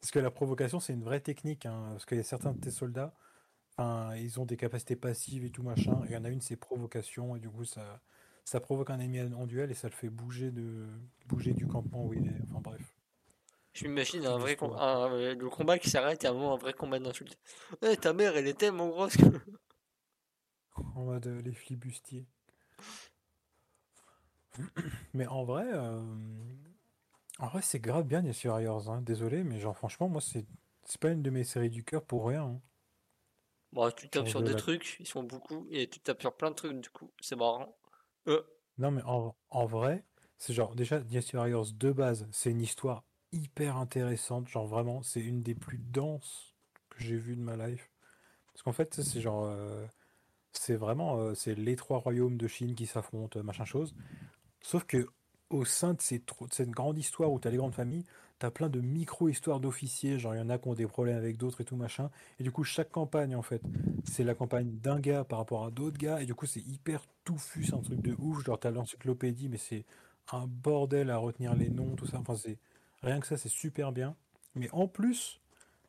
[0.05, 1.65] Parce que la provocation, c'est une vraie technique.
[1.65, 3.15] hein, parce qu'il y a certains de tes soldats,
[4.19, 6.05] ils ont des capacités passives et tout machin.
[6.05, 7.37] Et il y en a une, c'est provocation.
[7.37, 8.03] Et du coup, ça,
[8.45, 10.87] ça provoque un ennemi en duel et ça le fait bouger, de,
[11.27, 12.43] bouger du campement où il est.
[12.51, 12.95] Enfin bref,
[13.73, 14.83] Je m'imagine un vrai com- histoire.
[14.83, 17.39] un- euh, le combat qui s'arrête et à un moment un vrai combat d'insultes.
[17.83, 19.25] Eh, ta mère, elle est tellement grosse que.
[20.95, 22.27] En mode euh, les flibustiers.
[25.15, 26.03] Mais en vrai, euh,
[27.39, 28.91] en vrai, c'est grave bien les Warriors.
[28.91, 29.01] Hein.
[29.03, 30.47] Désolé, mais genre franchement, moi, c'est
[31.01, 32.43] pas une de mes séries du cœur pour rien.
[32.45, 32.61] hein.
[33.73, 36.51] Bon, tu tapes sur des la trucs, ils sont beaucoup, et tu tapes sur plein
[36.51, 37.77] de trucs, du coup, c'est marrant.
[38.29, 38.43] Euh,
[38.79, 40.05] Non, mais en, en vrai,
[40.39, 44.49] c'est genre, déjà, Dynasty Warriors de base, c'est une histoire hyper intéressante.
[44.49, 46.55] Genre, vraiment, c'est une des plus denses
[46.91, 47.91] que j'ai vues de ma life.
[48.53, 49.87] Parce qu'en fait, c'est genre, euh,
[50.53, 53.95] c'est vraiment, euh, c'est les trois royaumes de Chine qui s'affrontent, machin chose.
[54.63, 55.09] Sauf que,
[55.51, 58.05] au sein de, de cette grande histoire où t'as les grandes familles,
[58.39, 60.19] t'as plein de micro-histoires d'officiers.
[60.19, 62.11] Genre, il y en a qui ont des problèmes avec d'autres et tout, machin.
[62.41, 63.63] Et du coup, chaque campagne, en fait,
[64.05, 67.03] c'est la campagne d'un gars par rapport à d'autres gars, et du coup, c'est hyper
[67.25, 68.45] touffu, c'est un truc de ouf.
[68.45, 69.85] Genre, t'as l'encyclopédie, mais c'est
[70.33, 72.19] un bordel à retenir les noms, tout ça.
[72.19, 72.35] Enfin,
[73.03, 74.17] rien que ça, c'est super bien.
[74.55, 75.41] Mais en plus,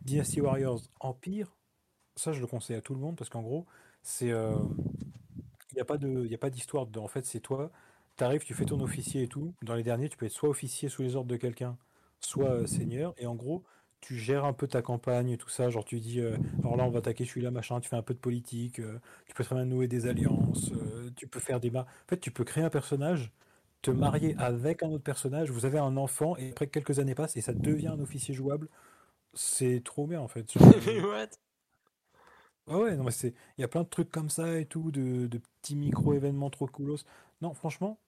[0.02, 1.56] Dynasty Warriors Empire,
[2.16, 3.66] ça je le conseille à tout le monde parce qu'en gros,
[4.04, 4.32] c'est.
[4.32, 4.56] euh,
[5.72, 7.04] Il n'y a pas de, d'histoire dedans.
[7.04, 7.72] En fait, c'est toi,
[8.18, 9.54] tu arrives, tu fais ton officier et tout.
[9.62, 11.78] Dans les derniers, tu peux être soit officier sous les ordres de quelqu'un,
[12.20, 13.14] soit euh, seigneur.
[13.18, 13.64] Et en gros,
[14.02, 15.70] tu gères un peu ta campagne et tout ça.
[15.70, 17.80] Genre, tu dis, euh, alors là, on va attaquer celui-là, machin.
[17.80, 18.80] Tu fais un peu de politique.
[18.80, 20.72] euh, tu peux très bien nouer des alliances.
[20.74, 21.86] euh, tu peux faire des mar...
[21.86, 23.32] En fait, tu peux créer un personnage,
[23.82, 25.52] te marier avec un autre personnage.
[25.52, 28.70] Vous avez un enfant et après quelques années passent et ça devient un officier jouable.
[29.34, 30.54] C'est trop bien en fait.
[30.56, 31.30] What?
[32.68, 34.90] Ouais, ouais, non, mais c'est, il y a plein de trucs comme ça et tout,
[34.92, 36.98] de, de petits micro-événements trop coolos.
[37.42, 38.00] Non, franchement,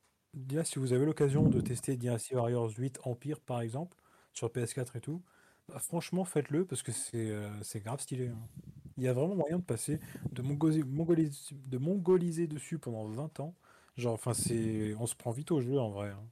[0.52, 3.98] là, si vous avez l'occasion de tester Dynasty Warriors 8 Empire, par exemple,
[4.34, 5.22] sur PS4 et tout,
[5.68, 8.28] bah, franchement, faites-le parce que c'est euh, grave stylé.
[8.30, 8.38] hein.
[8.98, 10.00] Il y a vraiment moyen de passer,
[10.32, 13.54] de mongoliser, mongoliser, de mongoliser dessus pendant 20 ans.
[13.96, 16.10] Genre, enfin, c'est, on se prend vite au jeu en vrai.
[16.10, 16.24] hein.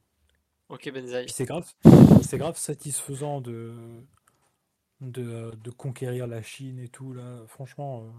[0.68, 1.28] Ok, Benzaï.
[1.28, 1.64] C'est grave,
[2.22, 3.72] c'est grave satisfaisant de,
[5.00, 7.42] de, de conquérir la Chine et tout, là.
[7.46, 8.10] Franchement, euh,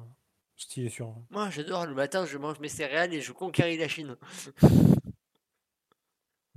[0.55, 1.13] stylé sur.
[1.29, 1.85] Moi, j'adore.
[1.85, 4.15] Le matin, je mange mes céréales et je conquéris la Chine.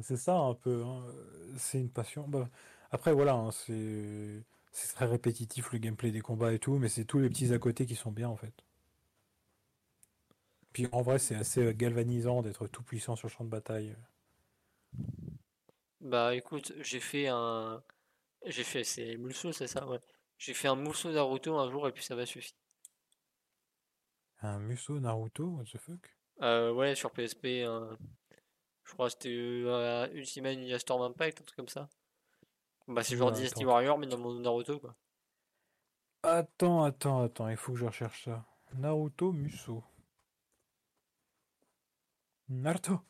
[0.02, 1.04] C'est ça un peu, hein,
[1.58, 2.26] C'est une passion.
[2.28, 2.48] Bah,
[2.90, 7.04] après, voilà, hein, c'est c'est très répétitif le gameplay des combats et tout, mais c'est
[7.04, 8.54] tous les petits à côté qui sont bien en fait.
[10.72, 13.94] Puis en vrai, c'est assez euh, galvanisant d'être tout puissant sur le champ de bataille.
[16.00, 17.82] Bah, écoute, j'ai fait un.
[18.46, 18.84] J'ai fait.
[18.84, 20.00] C'est Musou, c'est ça, ouais.
[20.38, 22.54] J'ai fait un Musou Naruto un jour et puis ça m'a suffi.
[24.42, 26.10] Un Muso Naruto, what the fuck?
[26.42, 27.96] Euh, ouais, sur PSP, un-
[28.90, 31.88] je crois que c'était euh, Ultimate Ninja Storm Impact, un truc comme ça.
[32.88, 33.64] Bah, c'est genre Dynasty.
[33.64, 34.96] Warrior, mais dans mon Naruto, quoi.
[36.24, 38.44] Attends, attends, attends, il faut que je recherche ça.
[38.74, 39.84] Naruto Muso.
[42.48, 43.00] Naruto.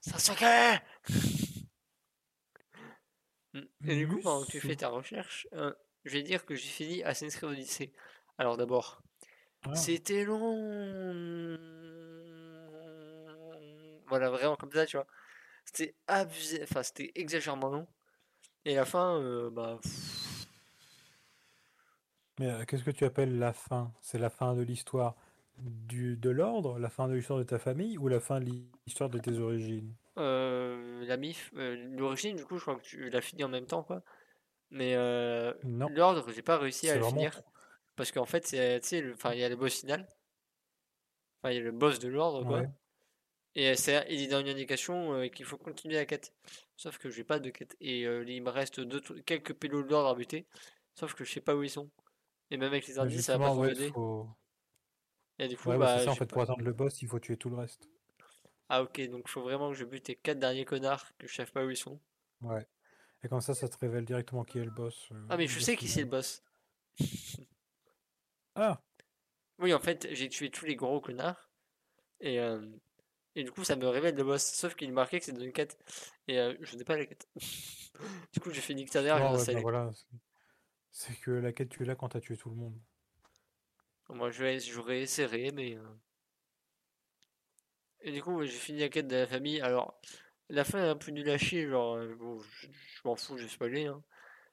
[0.00, 0.82] Sasuke!
[3.54, 3.60] Mm.
[3.86, 5.74] Et du coup, pendant que tu fais ta recherche, euh,
[6.06, 7.92] je vais dire que j'ai fini Assassin's Creed Odyssey.
[8.38, 9.02] Alors d'abord,
[9.64, 11.58] Ah, c'était long.
[14.12, 15.06] Voilà, vraiment comme ça, tu vois.
[15.66, 17.88] C'était abusé, enfin, c'était exagérément long.
[18.66, 20.46] Et la fin, euh, bah, pff,
[22.38, 23.92] mais euh, qu'est-ce que tu appelles la fin?
[24.02, 25.16] C'est la fin de l'histoire
[25.58, 28.50] du de l'ordre, la fin de l'histoire de ta famille ou la fin de
[28.86, 29.94] l'histoire de tes origines?
[30.18, 33.82] euh, la MIF, l'origine, du coup, je crois que tu l'as fini en même temps,
[33.82, 34.02] quoi.
[34.70, 34.94] Mais
[35.62, 37.42] Non, l'ordre, j'ai pas réussi à le vraiment finir.
[37.96, 40.08] Parce qu'en fait, c'est, tu sais, le- enfin, il y a le boss final.
[41.42, 42.62] Enfin, il y a le boss de l'ordre, quoi.
[42.62, 42.72] Ouais.
[43.54, 46.34] Et c'est, il donne une indication euh, qu'il faut continuer la quête.
[46.76, 47.76] Sauf que j'ai pas de quête.
[47.80, 50.46] Et euh, il me reste deux, quelques pélos de l'ordre à buter.
[50.94, 51.90] Sauf que je sais pas où ils sont.
[52.50, 54.28] Et même avec les Bah, indices, ça va pas ouais, faut.
[55.38, 56.26] Et du coup, Ouais, bah, ça en j'ai fait.
[56.26, 56.34] pas.
[56.34, 57.88] Pour atteindre le boss, il faut tuer tout le reste.
[58.68, 61.46] Ah, ok, donc faut vraiment que je bute les quatre derniers connards que je sais
[61.46, 62.00] pas où ils sont.
[62.42, 62.66] Ouais.
[63.22, 65.08] Et comme ça, ça te révèle directement qui est le boss.
[65.12, 66.44] euh, Ah, mais je sais qui c'est le boss.
[68.54, 68.82] Ah,
[69.58, 71.50] Oui, en fait, j'ai tué tous les gros connards.
[72.20, 72.60] Et, euh,
[73.34, 74.42] et du coup, ça me révèle le boss.
[74.44, 75.78] Sauf qu'il marquait que c'est dans une quête.
[76.28, 77.28] Et euh, je n'ai pas la quête.
[78.32, 79.90] Du coup, j'ai fait Nick ta mère non, ouais, bah voilà.
[80.92, 82.78] C'est que la quête, tu es là quand t'as tué tout le monde.
[84.10, 85.74] Moi, je vais- j'aurais essayé, mais.
[85.74, 85.82] euh,
[88.02, 89.60] Et du coup, j'ai fini la quête de la famille.
[89.60, 90.00] Alors,
[90.48, 91.68] la fin est un peu nulle à chier.
[91.68, 93.86] Genre, euh, bon, je, je m'en fous, je vais spoiler.
[93.86, 94.02] Hein.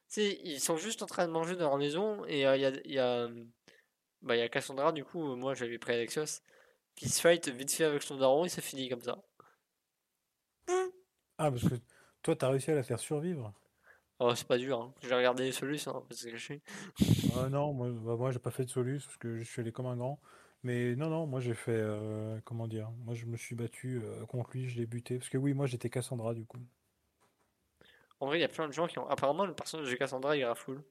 [0.10, 2.26] Tu sais, ils sont juste en train de manger dans leur maison.
[2.28, 3.30] Et euh, il y a, y a,
[4.22, 6.42] bah, y a Cassandra, du coup, moi j'avais pris Alexios,
[7.00, 9.18] qui se fight vite fait avec son daron et ça finit comme ça.
[11.38, 11.76] Ah, parce que
[12.22, 13.54] toi, t'as réussi à la faire survivre.
[14.20, 14.94] Oh, c'est pas dur, hein.
[15.02, 16.62] J'ai regardé les solutions, hein, parce que je suis.
[17.38, 19.72] Ah non, moi, bah, moi j'ai pas fait de solus parce que je suis allé
[19.72, 20.20] comme un grand.
[20.64, 21.72] Mais non, non, moi j'ai fait.
[21.72, 22.92] euh, comment dire?
[23.06, 25.18] Moi je me suis battu euh, contre lui, je l'ai buté.
[25.18, 26.60] Parce que oui, moi j'étais Cassandra du coup.
[28.20, 29.08] En vrai, il y a plein de gens qui ont.
[29.10, 30.84] Apparemment, le personnage de Cassandra, il est full.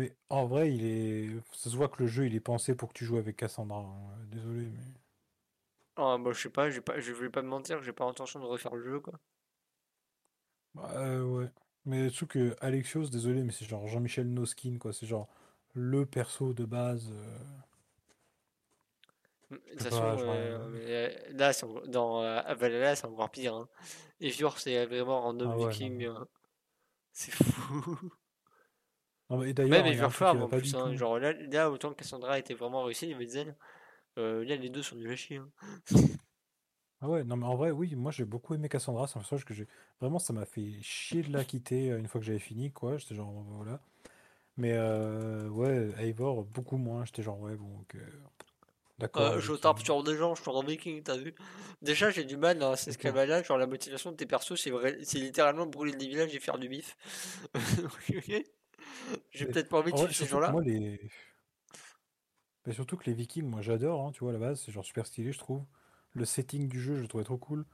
[0.00, 1.28] Mais en vrai, il est.
[1.52, 3.78] Ça se voit que le jeu il est pensé pour que tu joues avec Cassandra.
[3.80, 4.26] hein.
[4.32, 4.94] Désolé, mais.
[5.96, 8.40] Ah, bah, je sais pas, j'ai pas, je vais pas me mentir, j'ai pas l'intention
[8.40, 9.20] de refaire le jeu, quoi.
[10.74, 11.50] Bah, euh, ouais.
[11.84, 14.92] Mais surtout que Alexios, désolé, mais c'est genre Jean-Michel Noskin, quoi.
[14.92, 15.28] C'est genre
[15.74, 17.10] le perso de base.
[17.12, 17.38] euh,
[19.76, 23.06] De façon, pas, genre, euh, euh, mais, euh, là, c'est en- dans euh, Valhalla, c'est
[23.06, 23.54] encore pire.
[23.54, 23.68] Hein.
[24.20, 26.04] Eivor, c'est vraiment homme Ah ouais, non, viking.
[26.04, 26.24] euh,
[27.12, 28.10] C'est fou.
[29.30, 30.74] Non, mais- et d'ailleurs, Même en plus.
[30.74, 30.96] du Hein.
[30.96, 33.54] Genre là, là, autant que Cassandra était vraiment réussie, les Zen,
[34.18, 35.38] euh, là, les deux sont à chier.
[35.38, 35.50] hein.
[37.02, 39.44] Ah ouais, non mais en vrai, oui, moi j'ai beaucoup aimé Cassandra, c'est un personnage
[39.46, 39.66] que j'ai...
[40.00, 42.98] Vraiment, ça m'a fait chier de la quitter euh, une fois que j'avais fini, quoi.
[42.98, 43.80] J'étais genre, voilà.
[44.58, 47.04] Mais euh, ouais, Eivor, beaucoup moins.
[47.06, 47.96] J'étais genre, ouais, bon, ok.
[48.98, 51.34] D'accord Euh, avec je tape sur des gens, je suis un viking, t'as vu?
[51.82, 53.12] Déjà, j'ai du mal dans ces C'est quoi?
[53.26, 56.38] là genre la motivation de tes persos, c'est vrai, c'est littéralement brûler des villages et
[56.40, 56.96] faire du bif.
[59.32, 60.52] J'ai peut-être pas envie de suivre ces gens-là.
[60.52, 61.00] moi, les...
[62.66, 64.84] Mais surtout que les Vikings, moi j'adore, hein, tu vois, à la base, c'est genre
[64.84, 65.64] super stylé, je trouve.
[66.12, 67.64] Le setting du jeu, je le trouvais trop cool.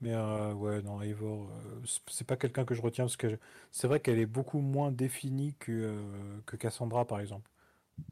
[0.00, 3.36] Mais euh, ouais, non, Eivor, euh, c'est pas quelqu'un que je retiens parce que je-
[3.72, 7.50] c'est vrai qu'elle est beaucoup moins définie que, euh, que Cassandra, par exemple.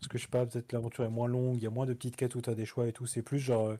[0.00, 1.94] Parce que je sais pas, peut-être l'aventure est moins longue, il y a moins de
[1.94, 3.06] petites quêtes où t'as des choix et tout.
[3.06, 3.74] C'est plus genre,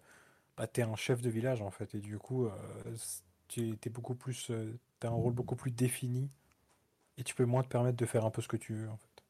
[0.56, 2.48] bah, t'es un chef de village en fait, et du coup,
[3.48, 4.50] t'es beaucoup plus,
[5.00, 6.30] t'as un rôle beaucoup plus défini,
[7.20, 8.96] et tu peux moins te permettre de faire un peu ce que tu veux en
[8.96, 9.22] fait.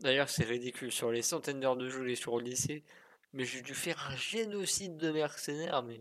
[0.00, 0.92] D'ailleurs, c'est ridicule.
[0.92, 2.84] Sur les centaines d'heures de jeu et sur Odyssey,
[3.32, 6.00] mais j'ai dû faire un génocide de mercenaires, mais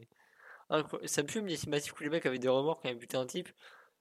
[1.05, 3.25] ça me fume les cinématiques où les mecs avaient des remords quand ils butaient un
[3.25, 3.49] type.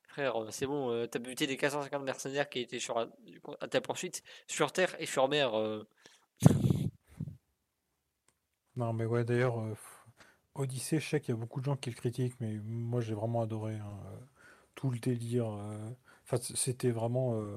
[0.08, 3.80] Frère, euh, c'est bon, euh, t'as buté les 450 mercenaires qui étaient sur, à ta
[3.80, 5.54] poursuite sur terre et sur mer.
[5.58, 5.84] euh.
[8.76, 10.06] Non, mais ouais, d'ailleurs, euh, pff,
[10.54, 13.14] Odyssey, je sais qu'il y a beaucoup de gens qui le critiquent, mais moi j'ai
[13.14, 14.00] vraiment adoré hein,
[14.74, 15.46] tout le délire.
[16.30, 17.56] Enfin, c'était vraiment, euh,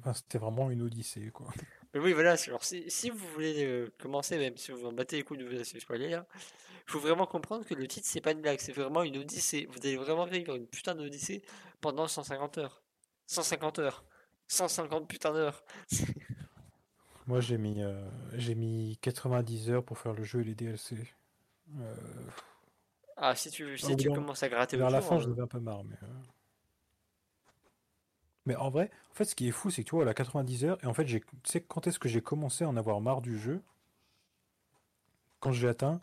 [0.00, 1.46] enfin, c'était vraiment une Odyssée, quoi.
[1.94, 5.16] Mais oui, voilà, genre, si, si vous voulez euh, commencer, même si vous en battez
[5.16, 8.32] les couilles de vous laisser spoiler, il faut vraiment comprendre que le titre, c'est pas
[8.32, 9.68] une blague, c'est vraiment une odyssée.
[9.70, 11.42] Vous allez vraiment vivre une putain d'odyssée
[11.80, 12.82] pendant 150 heures.
[13.26, 14.04] 150 heures.
[14.48, 15.62] 150 putains d'heures.
[17.28, 20.96] Moi j'ai mis, euh, j'ai mis 90 heures pour faire le jeu et les DLC.
[21.78, 21.94] Euh,
[23.16, 25.42] Ah, si tu, si bout tu commences à gratter vers la fin, je euh, devais
[25.42, 25.96] un peu marre, mais.
[28.50, 30.64] Mais en vrai, en fait, ce qui est fou, c'est que tu vois, la 90
[30.64, 33.00] heures, et en fait, j'ai, tu sais, quand est-ce que j'ai commencé à en avoir
[33.00, 33.62] marre du jeu?
[35.40, 36.00] Quand j'ai atteint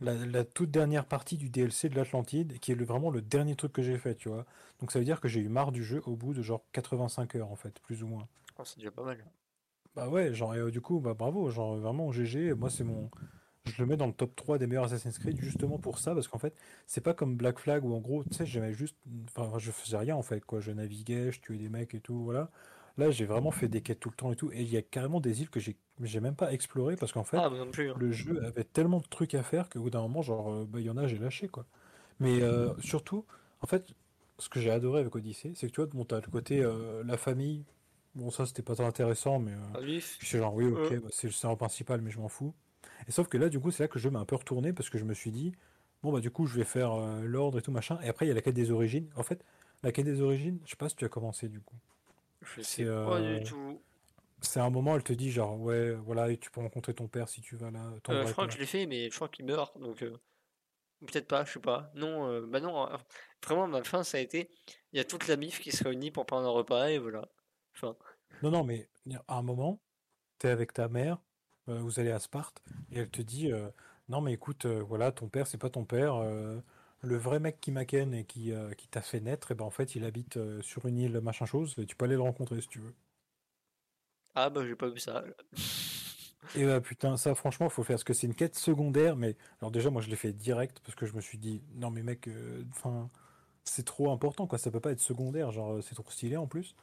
[0.00, 3.56] la, la toute dernière partie du DLC de l'Atlantide, qui est le- vraiment le dernier
[3.56, 4.46] truc que j'ai fait, tu vois.
[4.80, 7.34] Donc ça veut dire que j'ai eu marre du jeu au bout de genre 85
[7.36, 8.28] heures, en fait, plus ou moins.
[8.58, 9.24] oh, c'est déjà pas mal.
[9.96, 13.10] Bah ouais, genre, et, euh, du coup, bah bravo, genre, vraiment, GG, moi, c'est mon.
[13.66, 16.28] Je le mets dans le top 3 des meilleurs Assassin's Creed justement pour ça, parce
[16.28, 16.54] qu'en fait,
[16.86, 18.96] c'est pas comme Black Flag où en gros, tu sais, j'aimais juste.
[19.36, 20.60] Enfin, je faisais rien en fait, quoi.
[20.60, 22.50] Je naviguais, je tuais des mecs et tout, voilà.
[22.96, 24.82] Là, j'ai vraiment fait des quêtes tout le temps et tout, et il y a
[24.82, 27.90] carrément des îles que j'ai j'ai même pas explorées parce qu'en fait, Ah, plus.
[27.90, 27.94] hein.
[27.98, 30.78] le jeu avait tellement de trucs à faire qu'au bout d'un moment, genre, euh, bah,
[30.80, 31.66] il y en a, j'ai lâché, quoi.
[32.20, 33.24] Mais euh, surtout,
[33.62, 33.86] en fait,
[34.38, 37.02] ce que j'ai adoré avec Odyssey, c'est que tu vois, bon, t'as le côté euh,
[37.04, 37.64] la famille.
[38.14, 39.52] Bon, ça, c'était pas très intéressant, mais.
[39.52, 39.78] euh, Ah,
[40.26, 42.54] suis genre, oui, ok, bah, c'est le scénario principal, mais je m'en fous.
[43.08, 44.90] Et sauf que là, du coup, c'est là que jeu m'a un peu retourné parce
[44.90, 45.52] que je me suis dit,
[46.02, 47.98] bon, bah, du coup, je vais faire euh, l'ordre et tout machin.
[48.02, 49.10] Et après, il y a la quête des origines.
[49.16, 49.44] En fait,
[49.82, 51.76] la quête des origines, je sais pas si tu as commencé, du coup.
[52.40, 53.82] Je C'est sais pas euh, du tout.
[54.42, 57.28] c'est un moment, elle te dit, genre, ouais, voilà, et tu peux rencontrer ton père
[57.28, 59.44] si tu vas là, Euh, je crois que je l'ai fait, mais je crois qu'il
[59.46, 60.16] meurt, donc euh,
[61.06, 61.90] peut-être pas, je sais pas.
[61.94, 62.88] Non, bah non,
[63.46, 64.50] vraiment, ma fin, ça a été,
[64.92, 67.28] il y a toute la MIF qui se réunit pour prendre un repas, et voilà.
[67.74, 67.96] Enfin,
[68.42, 68.88] Non, non, mais
[69.28, 69.80] à un moment,
[70.38, 71.18] t'es avec ta mère,
[71.68, 73.68] euh, vous allez à Sparte, et elle te dit, euh,
[74.08, 76.16] non, mais écoute, euh, voilà, ton père, c'est pas ton père.
[77.02, 79.70] le vrai mec qui m'a ken et qui, qui t'a fait naître, et ben en
[79.70, 82.68] fait, il habite sur une île, machin chose, et tu peux aller le rencontrer si
[82.68, 82.94] tu veux.
[84.34, 85.24] ah bah j'ai pas vu ça.
[86.54, 89.70] Et bah putain, ça franchement, faut faire, parce que c'est une quête secondaire, mais alors
[89.70, 92.28] déjà, moi je l'ai fait direct, parce que je me suis dit, non mais mec,
[92.70, 93.10] enfin,
[93.64, 96.74] c'est trop important, quoi, ça peut pas être secondaire, genre, c'est trop stylé en plus.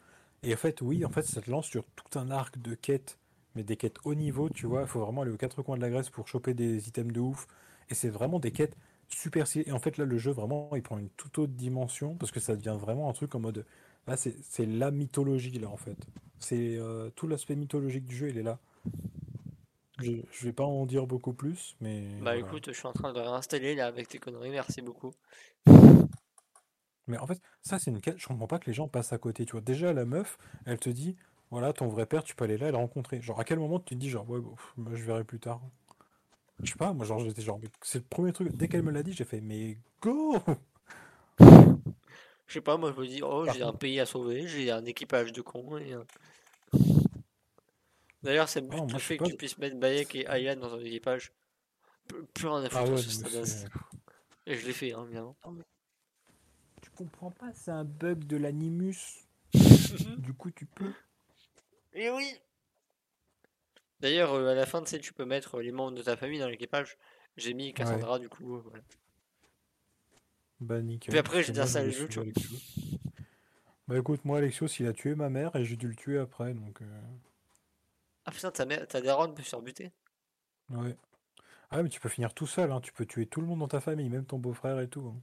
[0.43, 3.19] Et en fait, oui, en fait, ça te lance sur tout un arc de quêtes,
[3.56, 5.82] mais des quêtes haut niveau, tu vois, il faut vraiment aller aux quatre coins de
[5.82, 7.48] la Grèce pour choper des items de ouf,
[7.89, 9.46] et c'est vraiment des quêtes super.
[9.56, 12.39] Et en fait, là, le jeu, vraiment, il prend une toute autre dimension, parce que
[12.39, 13.66] ça devient vraiment un truc en mode,
[14.08, 15.98] là, c'est c'est la mythologie, là, en fait.
[16.39, 18.60] C'est euh, tout l'aspect mythologique du jeu, il est là.
[19.98, 22.58] Je, je vais pas en dire beaucoup plus, mais Bah voilà.
[22.58, 25.13] écoute, je suis en train de réinstaller là avec tes conneries, merci beaucoup.
[27.08, 29.18] Mais en fait, ça c'est une quête, je comprends pas que les gens passent à
[29.18, 29.62] côté, tu vois.
[29.62, 31.16] Déjà, la meuf, elle te dit,
[31.54, 33.22] voilà, ton vrai père, tu peux aller là et le rencontrer.
[33.22, 35.39] Genre, à quel moment tu te dis, genre, ouais, bon, pff, moi, je verrai plus
[35.39, 35.62] tard.
[36.62, 39.04] Je sais pas, moi, genre, j'étais genre, c'est le premier truc, dès qu'elle me l'a
[39.04, 40.38] dit, j'ai fait, mais go!
[41.39, 44.86] Je sais pas, moi je me dis, oh j'ai un pays à sauver, j'ai un
[44.86, 45.96] équipage de cons, et...
[48.22, 50.80] D'ailleurs ça me bute le fait que tu puisses mettre Bayek et Ayane dans un
[50.80, 51.32] équipage.
[52.34, 53.68] Plus rien à Ah foutre ouais, ce stade c'est.
[54.46, 55.34] Et je l'ai fait, hein, bien.
[56.82, 59.26] Tu comprends pas, c'est un bug de l'animus.
[60.18, 60.92] Du coup, tu peux.
[61.93, 62.39] Et oui!
[64.01, 66.38] D'ailleurs, euh, à la fin, tu sais, tu peux mettre les membres de ta famille
[66.38, 66.95] dans l'équipage.
[67.38, 68.84] J'ai mis Ouais, Cassandra, du coup, euh, voilà.
[70.60, 72.27] bah Puis nickel, après, parce j'ai désinstallé voulais le jeu, tu vois.
[73.88, 76.53] Bah écoute, moi, Alexios, il a tué ma mère et j'ai dû le tuer après,
[76.53, 76.82] donc.
[76.82, 76.86] euh,
[78.25, 79.93] Ah putain, ta mère, ta daronne peut se faire buter.
[80.69, 80.97] Ouais.
[81.71, 82.82] Ah mais tu peux finir tout seul, hein.
[82.82, 85.08] Tu peux tuer tout le monde dans ta famille, même ton beau-frère et tout.
[85.08, 85.21] hein.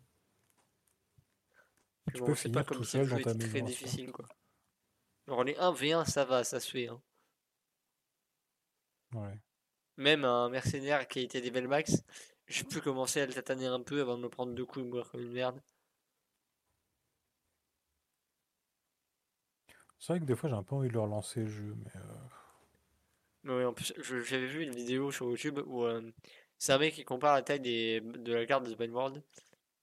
[2.04, 3.78] Puis Tu bon, peux c'est pas finir comme tout seul dans ta maison à ce
[3.78, 3.98] point.
[3.98, 4.26] difficile, quoi.
[5.26, 7.00] Genre, les 1v1, ça va, ça se fait, hein.
[9.14, 9.40] Ouais.
[9.98, 12.02] Même un mercenaire qui a été level max,
[12.48, 14.88] j'ai pu commencer à le tataner un peu avant de me prendre deux coups et
[14.88, 15.62] mourir comme une merde.
[20.00, 21.92] C'est vrai que des fois j'ai un peu envie de leur lancer le jeu, mais
[21.94, 22.00] euh,
[23.42, 26.12] Mais ouais, en plus, je- j'avais vu une vidéo sur YouTube où euh,
[26.58, 29.22] c'est un mec qui compare la taille des, de la carte de Open World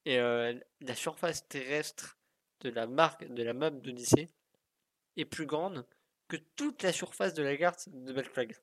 [0.05, 2.19] et euh, la surface terrestre
[2.61, 4.31] de la marque de la map d'Odyssée
[5.21, 5.85] est plus grande
[6.27, 8.55] que toute la surface de la carte de Black Flag.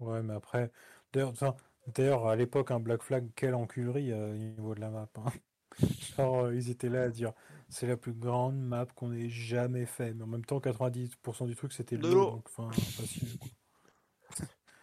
[0.00, 0.70] ouais, mais après,
[1.12, 5.08] d'ailleurs, à l'époque un Black Flag, quelle enculerie euh, au niveau de la map.
[5.16, 5.32] hein.
[6.16, 7.32] Genre, euh, ils étaient là à dire
[7.68, 11.54] c'est la plus grande map qu'on ait jamais fait, mais en même temps 90% du
[11.56, 12.70] truc c'était de l'eau, enfin.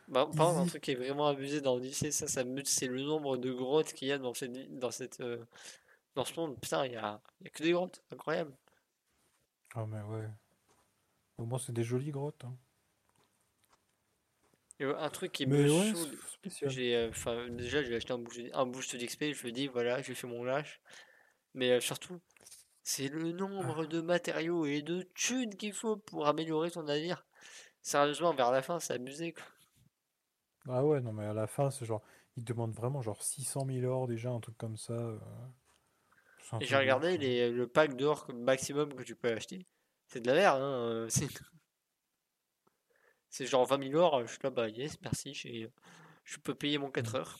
[0.07, 2.87] Bah, par contre, un truc qui est vraiment abusé dans Odyssey, ça, ça me c'est
[2.87, 5.43] le nombre de grottes qu'il y a dans cette, dans cette, euh,
[6.15, 6.59] dans ce monde.
[6.61, 8.53] Putain, il y a, il y a que des grottes, incroyable.
[9.75, 10.27] Ah mais ouais.
[11.37, 12.43] Au moins c'est des jolies grottes.
[12.43, 12.57] hein.
[14.81, 16.17] Euh, un truc qui me ouais, saoule,
[16.65, 20.13] j'ai, euh, déjà, j'ai acheté un boost, un boost d'XP, je me dis, voilà, j'ai
[20.15, 20.81] fait mon lâche.
[21.55, 22.21] Mais euh, surtout,
[22.83, 27.25] c'est le nombre de matériaux et de thunes qu'il faut pour améliorer ton navire.
[27.83, 29.43] Sérieusement, vers la fin, c'est abusé, quoi.
[30.67, 32.03] Ah ouais, non mais à la fin c'est genre,
[32.35, 34.93] ils demandent vraiment genre 600 000 or déjà, un truc comme ça.
[34.93, 35.19] euh,
[36.59, 39.65] Et j'ai regardé les, le pack d'or maximum que tu peux acheter.
[40.07, 40.75] C'est de la merde, hein.
[40.89, 41.09] euh,
[43.29, 44.21] C'est genre 20 000 or.
[44.25, 45.33] Je suis là, bah yes, merci.
[46.23, 47.17] Je peux payer mon 4 Mm.
[47.17, 47.39] heures.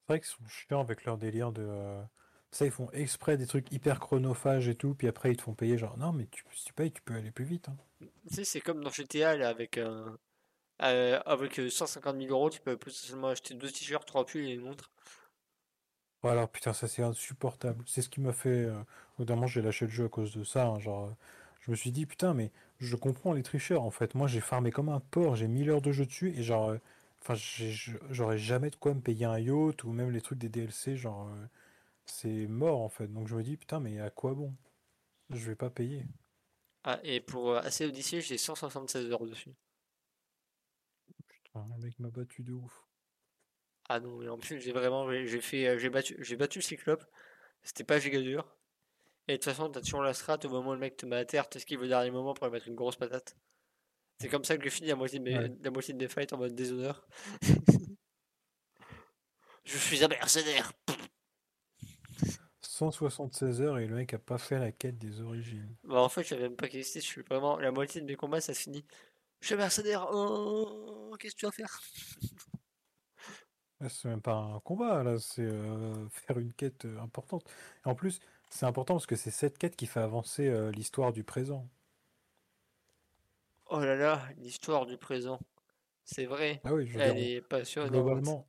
[0.00, 1.62] C'est vrai qu'ils sont chiants avec leur délire de...
[1.62, 2.02] euh,
[2.50, 5.54] Ça, ils font exprès des trucs hyper chronophages et tout, puis après ils te font
[5.54, 7.68] payer genre, non mais tu, si tu payes, tu peux aller plus vite.
[7.68, 7.76] hein.
[8.28, 10.10] Tu sais, c'est comme dans GTA là, avec, euh,
[10.82, 14.52] euh, avec euh, 150 000 euros, tu peux potentiellement acheter deux t-shirts, trois pulls et
[14.54, 14.90] une montre.
[16.22, 17.84] Oh, alors putain, ça c'est insupportable.
[17.86, 18.64] C'est ce qui m'a fait...
[18.66, 18.82] Euh...
[19.18, 20.66] Moment, j'ai lâché le jeu à cause de ça.
[20.66, 21.10] hein, genre, euh,
[21.60, 24.14] je me suis dit, putain, mais je comprends les tricheurs en fait.
[24.14, 26.70] Moi, j'ai farmé comme un porc, j'ai 1000 heures de jeu dessus, et genre...
[26.70, 26.78] euh,
[27.22, 27.34] Enfin,
[28.10, 31.28] j'aurais jamais de quoi me payer un yacht, ou même les trucs des DLC, genre...
[31.28, 31.46] euh,
[32.06, 33.08] C'est mort en fait.
[33.08, 34.54] Donc je me dis, putain, mais à quoi bon?
[35.30, 36.06] Je vais pas payer.
[36.84, 39.54] Ah, et pour AC Odyssey, j'ai 176 heures dessus.
[41.28, 42.86] Putain, le mec m'a battu de ouf.
[43.92, 47.04] Ah non, mais en plus, j'ai vraiment, j'ai fait, euh, j'ai battu, j'ai battu Cyclope.
[47.64, 48.56] C'était pas giga dur.
[49.26, 51.16] Et de toute façon, t'as toujours la strat au moment où le mec te met
[51.16, 53.36] à terre, t'esquives au dernier moment pour lui mettre une grosse patate.
[54.20, 55.50] C'est comme ça que j'ai fini la moitié de mes, Ouais.
[55.60, 57.04] la moitié de mes fights en mode déshonneur.
[59.64, 60.70] Je suis un mercenaire.
[62.60, 65.74] 176 heures et le mec a pas fait la quête des origines.
[65.82, 68.40] Bah en fait, j'avais même pas questé, je suis vraiment, la moitié de mes combats,
[68.40, 68.84] ça se finit.
[69.40, 70.08] Je suis un mercenaire.
[70.12, 71.80] Oh, qu'est-ce que tu vas faire?
[73.88, 77.44] C'est même pas un combat, là, c'est euh, faire une quête euh, importante.
[77.84, 81.12] Et en plus, c'est important parce que c'est cette quête qui fait avancer euh, l'histoire
[81.12, 81.68] du présent.
[83.70, 85.40] Oh là là, l'histoire du présent.
[86.04, 86.62] C'est vrai.
[86.64, 87.88] Ah oui, je veux Elle dire, est on- passionnante.
[87.88, 88.48] globalement,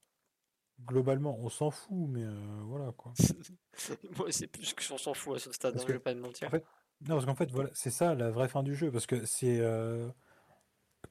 [0.86, 2.26] globalement, on s'en fout, mais
[2.65, 3.17] voilà quoi.
[4.17, 6.13] Moi, c'est plus que on s'en fout à ce stade, hein, que, je vais pas
[6.13, 6.50] te en mentir.
[6.50, 6.63] fait,
[7.02, 9.60] non, parce qu'en fait, voilà, c'est ça la vraie fin du jeu, parce que c'est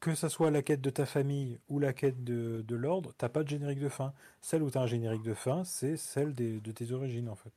[0.00, 3.28] que ça soit la quête de ta famille ou la quête de, de l'ordre, t'as
[3.28, 4.12] pas de générique de fin.
[4.40, 7.52] Celle où t'as un générique de fin, c'est celle des- de tes origines en fait.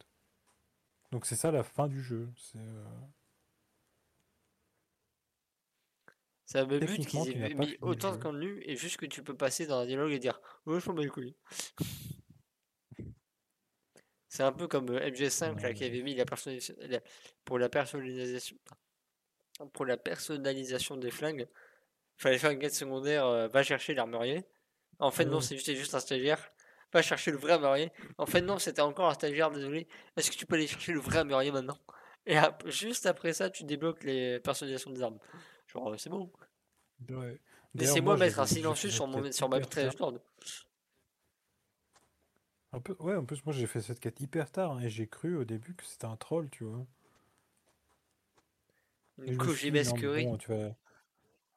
[1.12, 2.28] Donc c'est ça la fin du jeu.
[2.36, 2.84] C'est euh,
[6.46, 9.66] Ça me bute qu'ils aient mis autant de contenu et juste que tu peux passer
[9.66, 11.36] dans un dialogue et dire Ouais, je m'en bats les couilles.
[14.28, 17.02] C'est un peu comme euh, MGS5 là qui avait mis la personnalisation la-
[17.46, 18.58] pour la personnalisation
[19.74, 21.48] pour la personnalisation des flingues.
[22.18, 24.46] Fallait faire une quête secondaire, euh, va chercher l'armurier.
[25.00, 25.42] En fait Ah non, ouais.
[25.42, 26.52] c'est juste, juste un stagiaire.
[26.94, 27.92] Va chercher le vrai armurier.
[28.18, 29.88] En fait non, c'était encore un stagiaire, désolé.
[30.18, 31.78] Est-ce que tu peux aller chercher le vrai armurier maintenant?
[32.26, 35.20] Et ap- juste après ça, tu débloques les personnalisations des armes.
[35.68, 36.32] Genre, euh, c'est bon.
[37.10, 37.40] Ouais.
[37.76, 40.22] Laissez-moi moi, mettre un j'ai silencieux sur, mon, sur ma lourde.
[42.74, 45.08] Un peu, ouais, en plus, moi j'ai fait cette quête hyper tard hein, et j'ai
[45.08, 46.86] cru au début que c'était un troll, tu vois.
[50.16, 50.76] Bon, tu vas.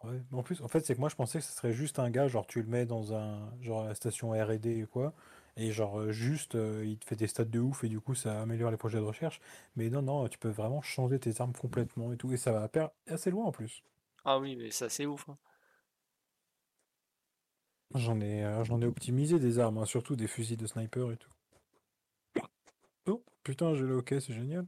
[0.05, 0.21] Ouais.
[0.31, 2.11] Mais en plus, en fait, c'est que moi je pensais que ce serait juste un
[2.11, 3.51] gars, genre tu le mets dans un.
[3.61, 5.15] genre à la station R&D ou quoi,
[5.57, 8.15] et genre euh, juste euh, il te fait des stats de ouf et du coup
[8.15, 9.41] ça améliore les projets de recherche.
[9.77, 12.69] Mais non, non, tu peux vraiment changer tes armes complètement et tout, et ça va
[12.69, 13.83] per- assez loin en plus.
[14.25, 15.27] Ah oui, mais ça c'est ouf.
[15.31, 15.39] hein.
[17.97, 21.17] J'en ai, euh, j'en ai optimisé des armes, hein, surtout des fusils de sniper et
[21.17, 21.33] tout.
[23.07, 24.67] Oh, putain, j'ai le hockey, c'est génial.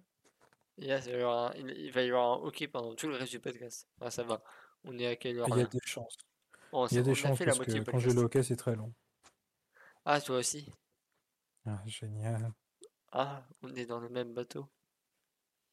[0.78, 3.16] Et il va y avoir un, il- va y avoir un OK pendant tout le
[3.16, 3.88] reste du podcast.
[4.00, 4.42] Ah, ça va.
[4.85, 6.16] On est à quelle Il heure y a des chances.
[6.72, 8.76] Bon, Il y a des a chances parce que quand j'ai le hockey, c'est très
[8.76, 8.93] long.
[10.05, 10.70] Ah, toi aussi.
[11.66, 12.53] Ah, génial.
[13.12, 14.68] Ah, on est dans le même bateau.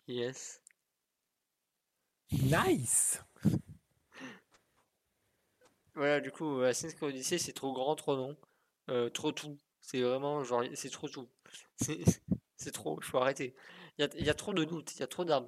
[0.07, 0.61] Yes.
[2.31, 3.19] Nice!
[5.95, 8.37] Voilà, du coup, Assassin's Creed Odyssey, c'est trop grand, trop long,
[8.89, 9.57] euh, trop tout.
[9.81, 11.29] C'est vraiment genre, c'est trop tout.
[12.57, 13.53] C'est trop, il faut arrêter.
[13.97, 15.45] Il y a, il y a trop de loot, il y a trop d'armes.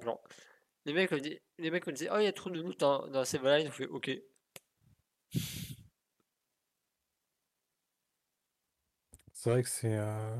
[0.88, 2.80] Les mecs, me dis- les mecs me disaient, oh, il y a trop de loot
[2.80, 3.38] dans, dans ces.
[3.38, 4.10] On fait, ok.
[9.32, 9.96] C'est vrai que c'est.
[9.96, 10.36] euh,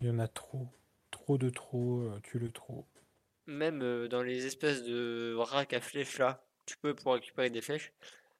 [0.00, 0.68] Il y en a trop.
[1.10, 2.86] Trop de trop, euh, tu le trop.
[3.46, 7.60] Même euh, dans les espèces de racks à flèches là, tu peux pour récupérer des
[7.60, 7.92] flèches.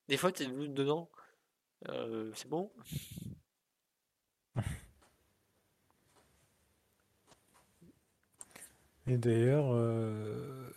[0.09, 1.11] Des fois, t'es loot dedans.
[2.35, 2.71] C'est bon.
[9.07, 10.71] Et d'ailleurs, euh,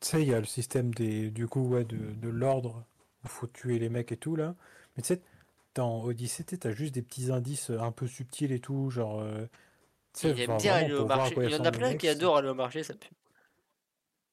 [0.00, 2.84] tu sais, il y a le système des, du coup, ouais, de, de l'ordre,
[3.22, 4.54] où il faut tuer les mecs et tout, là.
[4.96, 5.22] Mais tu sais,
[5.74, 9.46] dans Odyssey, t'as juste des petits indices un peu subtils et tout, genre, euh,
[10.22, 11.36] Il enfin, vraiment aller au marché.
[11.42, 13.10] Il y en a plein qui adorent aller au marché, ça pue.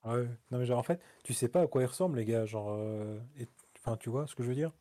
[0.03, 2.45] Ouais, non mais genre en fait, tu sais pas à quoi ils ressemblent les gars,
[2.45, 3.47] genre, euh, et-
[3.79, 4.71] enfin tu vois ce que je veux dire?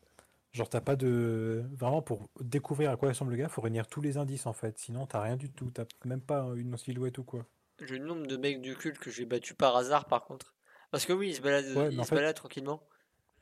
[0.53, 1.65] Genre t'as pas de...
[1.75, 4.79] Vraiment pour découvrir à quoi ressemble le gars, faut réunir tous les indices en fait,
[4.79, 7.47] sinon t'as rien du tout, t'as même pas une silhouette ou quoi.
[7.79, 10.55] Le nombre de mecs du culte que j'ai battu par hasard, par contre.
[10.91, 12.87] Parce que oui, ils se baladent, Ouais, ils en se fait, baladent tranquillement.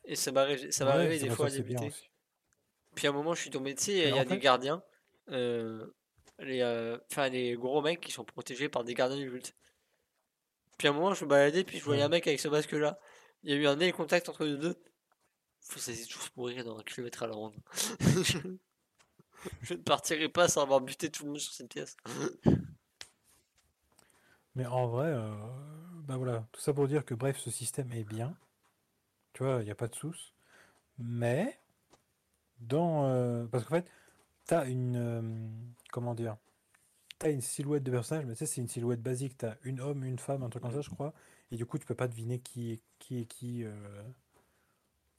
[0.05, 1.93] Et ça m'arrive, ça ouais, des fois à débuter.
[2.95, 4.83] Puis à un moment, je suis tombé, tu sais, il y a des fait, gardiens.
[5.30, 5.87] euh,
[6.39, 9.55] les, euh, enfin, les gros mecs qui sont protégés par des gardiens du culte.
[10.78, 12.99] Puis à un moment, je me baladais, puis je voyais un mec avec ce masque-là.
[13.43, 14.76] Il y a eu un nez contact entre les deux.
[15.61, 17.55] Faut ça tous mourir dans un kilomètre à la ronde.
[19.62, 21.97] Je ne partirai pas sans avoir buté tout le monde sur cette pièce.
[24.55, 25.30] Mais en vrai, euh,
[26.07, 28.36] bah voilà, tout ça pour dire que bref, ce système est bien,
[29.32, 30.34] tu vois, il n'y a pas de souci,
[30.98, 31.59] mais
[32.61, 33.07] dans...
[33.07, 33.90] euh, parce qu'en fait,
[34.46, 34.96] t'as une...
[34.96, 35.48] euh,
[35.92, 36.36] comment dire?
[37.18, 39.38] T'as une silhouette de personnage, mais tu sais, c'est une silhouette basique.
[39.38, 41.14] T'as une homme, une femme, un truc comme ça, je crois.
[41.53, 43.20] Et du coup, tu peux pas deviner qui est qui.
[43.20, 43.64] Est qui.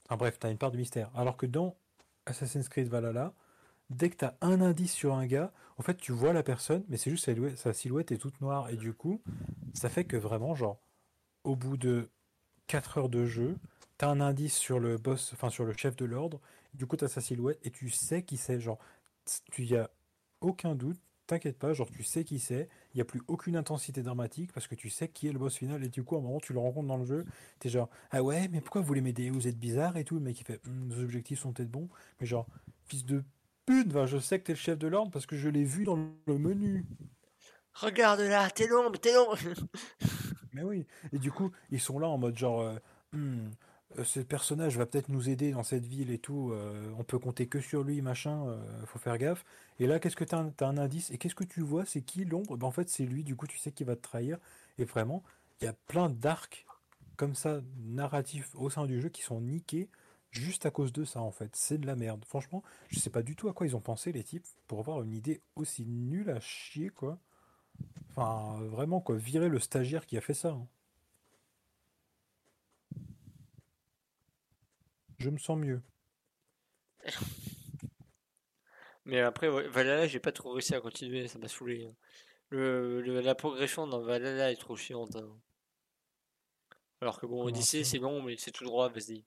[0.05, 1.09] Enfin bref, t'as une part de mystère.
[1.15, 1.75] Alors que dans
[2.25, 3.34] Assassin's Creed Valhalla,
[3.95, 6.97] dès que t'as un indice sur un gars, en fait, tu vois la personne, mais
[6.97, 8.69] c'est juste sa silhouette, est toute noire.
[8.69, 9.21] Et du coup,
[9.73, 10.79] ça fait que vraiment, genre,
[11.43, 12.09] au bout de
[12.67, 13.57] 4 heures de jeu,
[13.97, 16.39] t'as un indice sur le boss, enfin sur le chef de l'ordre.
[16.73, 18.59] Du coup, t'as sa silhouette et tu sais qui c'est.
[18.59, 18.79] Genre,
[19.51, 19.89] tu y a
[20.41, 20.99] aucun doute.
[21.25, 24.67] T'inquiète pas, genre tu sais qui c'est, il n'y a plus aucune intensité dramatique parce
[24.67, 26.51] que tu sais qui est le boss final et du coup à un moment tu
[26.51, 27.25] le rencontres dans le jeu,
[27.59, 30.21] t'es genre ah ouais mais pourquoi vous voulez m'aider, vous êtes bizarre et tout, le
[30.21, 31.87] mec il fait nos objectifs sont peut-être bons,
[32.19, 32.45] mais genre
[32.87, 33.23] fils de
[33.66, 35.95] pute, je sais que t'es le chef de l'ordre parce que je l'ai vu dans
[35.95, 36.86] le menu.
[37.74, 39.38] Regarde là, t'es l'ombre, t'es l'ombre.
[40.53, 42.78] Mais oui, et du coup ils sont là en mode genre euh,
[43.14, 43.51] Hum,
[43.99, 47.20] euh, ce personnage va peut-être nous aider dans cette ville et tout, euh, on peut
[47.20, 49.45] compter que sur lui, machin, euh, faut faire gaffe.
[49.80, 52.01] Et là, qu'est-ce que t'as un, t'as un indice, et qu'est-ce que tu vois, c'est
[52.01, 52.57] qui l'ombre?
[52.57, 54.39] Ben, en fait, c'est lui, du coup, tu sais qu'il va te trahir.
[54.80, 55.24] Et vraiment,
[55.61, 56.66] il y a plein d'arcs
[57.18, 59.89] comme ça, narratifs au sein du jeu, qui sont niqués
[60.34, 61.55] juste à cause de ça, en fait.
[61.55, 62.25] C'est de la merde.
[62.25, 65.01] Franchement, je sais pas du tout à quoi ils ont pensé, les types, pour avoir
[65.03, 67.19] une idée aussi nulle à chier, quoi.
[68.11, 70.49] Enfin, vraiment, quoi, virer le stagiaire qui a fait ça.
[70.51, 70.67] hein.
[75.17, 75.81] Je me sens mieux.
[79.05, 81.86] Mais après, Valhalla, j'ai pas trop réussi à continuer, ça m'a saoulé.
[81.86, 81.95] hein.
[82.49, 85.15] Le, le- la progression dans Valhalla est trop chiante.
[85.17, 85.29] hein.
[87.01, 87.84] Alors que bon, ça?
[87.84, 89.23] c'est long, mais c'est tout droit, vas-y.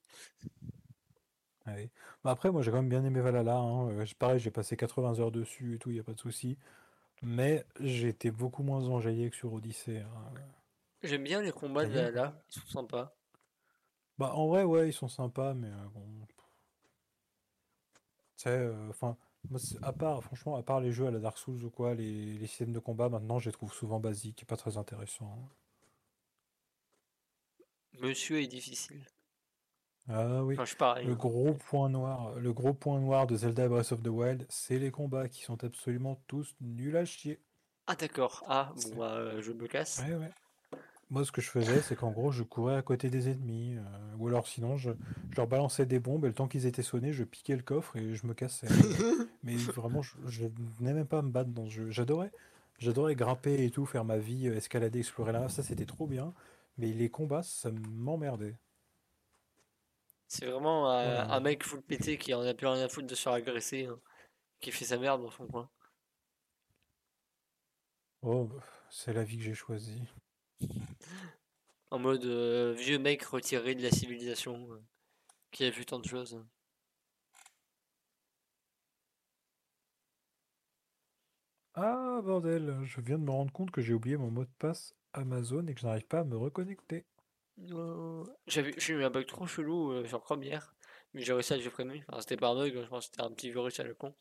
[1.67, 1.91] Ouais.
[2.25, 3.57] Bah après, moi j'ai quand même bien aimé Valhalla.
[3.57, 3.89] Hein.
[3.91, 6.57] Euh, pareil, j'ai passé 80 heures dessus et tout, il a pas de souci.
[7.23, 7.65] Mais
[8.09, 9.99] été beaucoup moins enjaillé que sur Odyssey.
[9.99, 10.07] hein.
[11.03, 13.15] J'aime bien les combats de Valhalla, ils sont sympas.
[14.19, 16.03] Bah en vrai, ouais, ils sont sympas, mais euh, bon,
[18.37, 19.17] tu sais, euh, enfin,
[19.83, 22.47] à part, franchement, à part les jeux à la Dark Souls ou quoi, les, les
[22.47, 25.39] systèmes de combat, maintenant, je les trouve souvent basiques et pas très intéressants.
[28.01, 29.03] Monsieur est difficile.
[30.09, 34.03] Ah oui, je le gros point noir, le gros point noir de Zelda Breath of
[34.03, 37.41] the Wild, c'est les combats qui sont absolument tous nuls à chier.
[37.89, 38.45] Ah d'accord.
[38.47, 40.03] Ah bon bah euh, je me casse.
[40.07, 40.31] Ouais, ouais.
[41.09, 43.83] Moi, ce que je faisais, c'est qu'en gros, je courais à côté des ennemis, euh,
[44.19, 44.91] ou alors sinon, je,
[45.31, 47.97] je leur balançais des bombes, et le temps qu'ils étaient sonnés, je piquais le coffre
[47.97, 48.67] et je me cassais.
[49.45, 50.47] Mais, vraiment, je, je
[50.81, 51.91] n'aimais pas me battre dans ce jeu.
[51.93, 52.33] J'adorais,
[52.79, 56.35] j'adorais grimper et tout, faire ma vie, euh, escalader, explorer là, ça c'était trop bien.
[56.77, 58.57] Mais les combats, ça m'emmerdait.
[60.29, 63.15] C'est vraiment euh, un mec full pété qui en a plus rien à foutre de
[63.15, 64.01] se faire agresser, hein,
[64.61, 65.71] qui fait sa merde dans son coin.
[68.23, 68.51] Oh,
[68.91, 70.03] c'est la vie que j'ai choisie.
[71.93, 74.83] En mode euh, vieux mec retiré de la civilisation, euh,
[75.53, 76.45] qui a vu tant de choses.
[81.75, 84.95] Ah, bordel, je viens de me rendre compte que j'ai oublié mon mot de passe
[85.13, 87.05] Amazon et que je n'arrive pas à me reconnecter.
[87.73, 90.75] Euh, J'avais, j'ai eu un bug trop chelou euh, sur Chrome hier,
[91.15, 92.05] mais j'ai réussi à le supprimer.
[92.09, 94.15] Enfin, c'était pas un bug, je pense que c'était un petit virus à la con.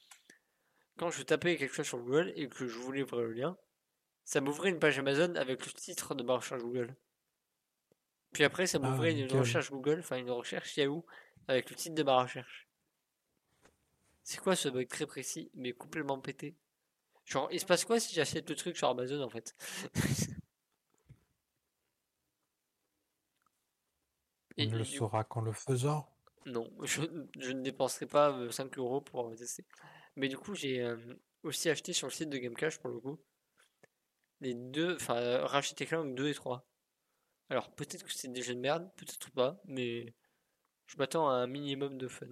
[0.97, 3.57] Quand je tapais quelque chose sur Google et que je voulais ouvrir le lien,
[4.23, 6.95] ça m'ouvrait une page Amazon avec le titre de ma recherche Google.
[8.33, 11.05] Puis après, ça Ah, m'ouvrait une recherche Google, enfin une recherche Yahoo
[11.47, 12.67] avec le titre de ma recherche.
[14.23, 16.57] C'est quoi ce bug très précis, mais complètement pété?
[17.25, 19.55] Genre, il se passe quoi si j'achète le truc sur Amazon en fait?
[24.57, 26.07] On Et ne le saura qu'en le faisant.
[26.45, 27.01] Non, je,
[27.39, 29.65] je ne dépenserai pas euh, 5 euros pour euh, tester.
[30.15, 30.97] Mais du coup, j'ai euh,
[31.43, 33.19] aussi acheté sur le site de Gamecash pour le coup
[34.41, 36.65] les deux, enfin euh, Ratchet et Clank 2 et 3.
[37.49, 40.13] Alors peut-être que c'est des jeux de merde, peut-être pas, mais
[40.87, 42.27] je m'attends à un minimum de fun.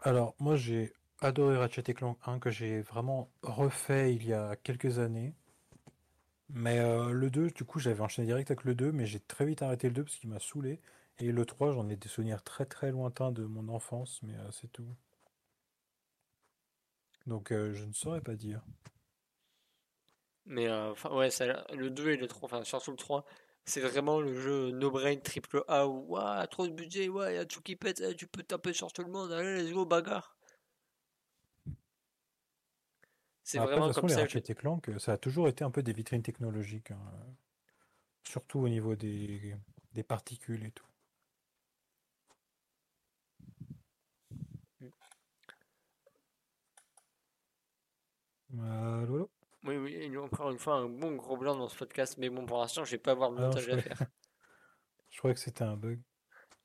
[0.00, 4.56] Alors, moi, j'ai adoré Ratchet et Clank 1 que j'ai vraiment refait il y a
[4.56, 5.34] quelques années.
[6.50, 9.44] Mais euh, le 2, du coup, j'avais enchaîné direct avec le 2, mais j'ai très
[9.44, 10.80] vite arrêté le 2 parce qu'il m'a saoulé.
[11.18, 14.50] Et le 3, j'en ai des souvenirs très très lointains de mon enfance, mais euh,
[14.50, 14.86] c'est tout.
[17.26, 18.62] Donc, euh, je ne saurais pas dire.
[20.46, 21.28] Mais enfin ouais,
[21.74, 23.26] le 2 et le 3, enfin surtout le 3,
[23.66, 27.76] c'est vraiment le jeu no-brain triple A où Ouah, trop de budget, ouais, tout qui
[27.76, 30.37] pète, tu peux taper sur tout le monde, allez, let's go, bagarre.
[33.48, 35.48] C'est Après, de vraiment toute façon, comme les ça Ratchet Clank, euh, ça a toujours
[35.48, 37.00] été un peu des vitrines technologiques, hein,
[38.22, 39.56] surtout au niveau des,
[39.94, 40.84] des particules et tout.
[48.52, 49.30] Allô, allô?
[49.64, 52.18] Oui, oui, il y a encore une fois un bon gros blanc dans ce podcast,
[52.18, 53.98] mais bon, pour l'instant, je vais pas avoir de Ah non, montage à croyais, faire.
[55.10, 56.00] je croyais que c'était un bug.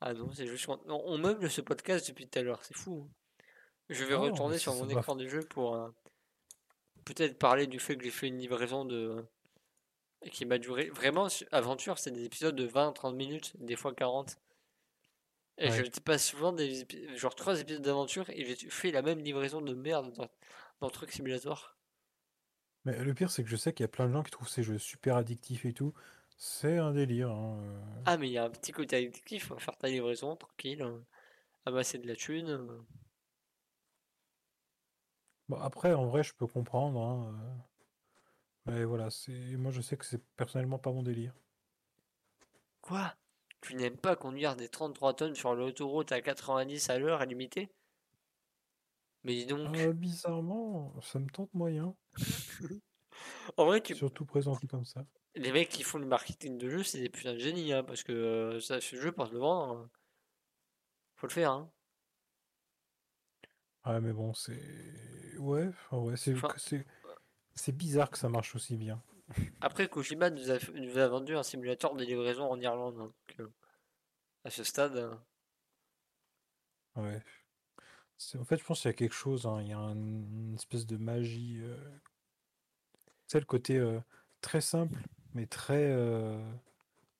[0.00, 3.08] Ah non, c'est juste qu'on on meuble ce podcast depuis tout à l'heure, c'est fou.
[3.08, 3.14] hein.
[3.88, 5.88] Je vais mais retourner sur mon écran du jeu pour euh,
[7.04, 9.24] peut-être parler du fait que j'ai fait une livraison de
[10.32, 14.38] qui m'a duré vraiment aventure, c'est des épisodes de 20-30 minutes, des fois 40.
[15.58, 15.92] Et je Ouais.
[16.04, 16.86] passe souvent des
[17.16, 20.28] genre trois épisodes d'aventure et j'ai fait la même livraison de merde dans,
[20.80, 21.76] dans Truck Simulator.
[22.86, 24.48] Mais le pire, c'est que je sais qu'il y a plein de gens qui trouvent
[24.48, 25.92] ces jeux super addictifs et tout.
[26.38, 27.30] C'est un délire.
[27.30, 27.80] hein, euh.
[28.06, 30.98] Ah mais il y a un petit côté addictif, hein, faire ta livraison tranquille, euh,
[31.66, 32.68] amasser de la thune.
[35.48, 37.00] Bon, après, en vrai, je peux comprendre.
[37.00, 37.58] hein, euh.
[38.66, 41.34] Mais voilà, c'est moi, je sais que c'est personnellement pas mon délire.
[42.82, 43.16] Quoi?
[43.60, 47.68] Tu n'aimes pas conduire des 33 tonnes sur l'autoroute à 90 à l'heure illimité?
[49.24, 51.96] Mais dis donc, Euh, bizarrement, ça me tente moyen.
[53.56, 53.94] en vrai, tu...
[53.94, 55.04] Surtout présenté comme ça.
[55.36, 58.02] les mecs qui font le marketing de jeu, c'est des putains de génies, hein, parce
[58.02, 59.86] que euh, ça, ce jeu, pour le vendre, euh,
[61.16, 61.72] faut le faire, hein.
[63.86, 64.58] Ouais, mais bon, c'est.
[65.38, 66.86] Ouais, enfin, ouais, c'est Enfin, c'est
[67.54, 69.02] c'est bizarre que ça marche aussi bien.
[69.60, 73.40] après, Kojima nous a, nous a vendu un simulateur de livraison en Irlande, hein, donc,
[73.40, 73.52] euh,
[74.44, 75.14] à ce stade, euh,
[76.96, 77.22] Ouais.
[78.38, 80.54] En fait, je pense qu'il y a quelque chose, hein, il y a un- une
[80.56, 81.58] espèce de magie.
[81.62, 81.76] euh,
[83.26, 84.00] C'est le côté euh,
[84.40, 84.98] très simple,
[85.34, 85.90] mais très.
[85.90, 86.40] euh,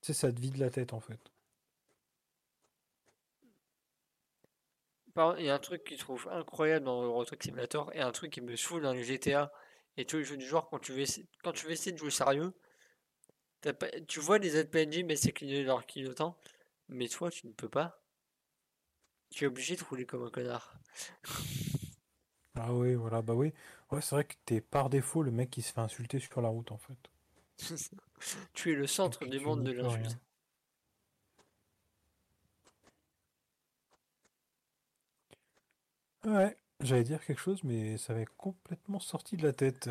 [0.02, 1.32] Tu sais, ça te vide la tête en fait.
[5.16, 8.12] Il y a un truc que je trouve incroyable dans Euro Truck Simulator et un
[8.12, 9.52] truc qui me saoule dans les GTA
[9.96, 11.98] et tous les jeux du genre quand tu veux essayer, quand tu veux essayer de
[11.98, 12.52] jouer sérieux,
[13.62, 16.38] pas- tu vois les autres PNJ mais c'est clignoter leur clignotant,
[16.88, 18.00] mais toi tu ne peux pas.
[19.30, 20.78] Tu es obligé de rouler comme un connard.
[22.56, 23.52] Ah oui, voilà, bah oui.
[23.92, 26.48] Ouais, c'est vrai que t'es par défaut le mec qui se fait insulter sur la
[26.48, 26.98] route en fait.
[28.54, 30.18] Tu es le centre du monde de l'insulte.
[36.26, 39.88] Ouais, j'allais dire quelque chose, mais ça avait complètement sorti de la tête.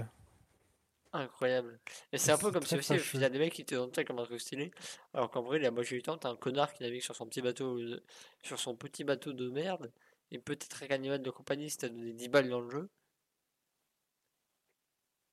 [1.16, 1.80] Incroyable.
[2.12, 3.94] Et c'est un peu comme si aussi il y a des mecs qui te donnent
[3.94, 4.72] ça comme un truc stylé,
[5.14, 7.42] alors qu'en vrai la moitié du temps t'as un connard qui navigue sur son petit
[7.42, 8.04] bateau de-
[8.42, 9.92] sur son petit bateau de merde
[10.32, 12.90] et peut-être un animal de compagnie si t'as donné 10 balles dans le jeu.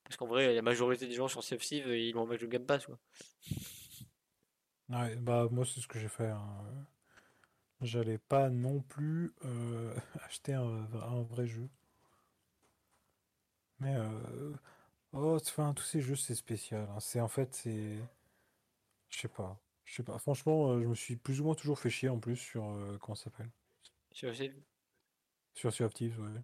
[0.05, 2.67] Parce qu'en vrai, la majorité des gens sur Thieves, euh, ils l'ont avec le Game
[2.67, 2.99] Pass, quoi.
[4.91, 6.27] Ouais, bah moi c'est ce que j'ai fait.
[6.29, 6.87] hein.
[7.83, 11.69] J'allais pas non plus euh, acheter un, un vrai jeu.
[13.81, 14.53] Mais euh,
[15.13, 16.89] oh, enfin, tous ces jeux c'est spécial.
[16.91, 17.01] hein.
[17.01, 17.99] C'est en fait c'est,
[19.11, 20.19] je sais pas, je sais pas.
[20.19, 22.97] Franchement, euh, je me suis plus ou moins toujours fait chier en plus sur euh,
[23.01, 23.51] comment ça s'appelle,
[25.55, 26.41] sur of Thieves, ouais.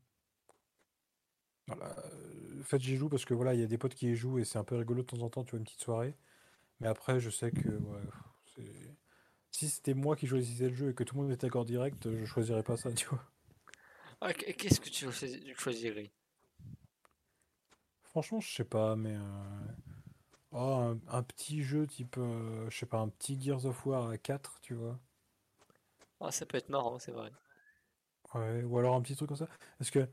[1.66, 1.94] Voilà.
[2.60, 4.38] En fait, j'y joue parce que voilà, il y a des potes qui y jouent
[4.38, 6.14] et c'est un peu rigolo de temps en temps, tu vois, une petite soirée.
[6.80, 8.02] Mais après, je sais que ouais,
[9.56, 12.08] Si c'était moi qui choisissais le jeu et que tout le monde était d'accord direct,
[12.16, 13.24] je choisirais pas ça, tu vois.
[14.20, 15.06] Ah, qu- qu'est-ce que tu
[15.56, 16.12] choisirais?
[18.04, 19.20] Franchement, je sais pas, mais euh,
[20.52, 24.08] oh, un, un petit jeu type, euh, je sais pas, un petit Gears of War
[24.10, 24.98] à 4, tu vois.
[26.20, 27.30] Ah, ça peut être marrant, c'est vrai.
[28.34, 29.48] Ouais, ou alors un petit truc comme ça.
[29.78, 30.08] Parce que,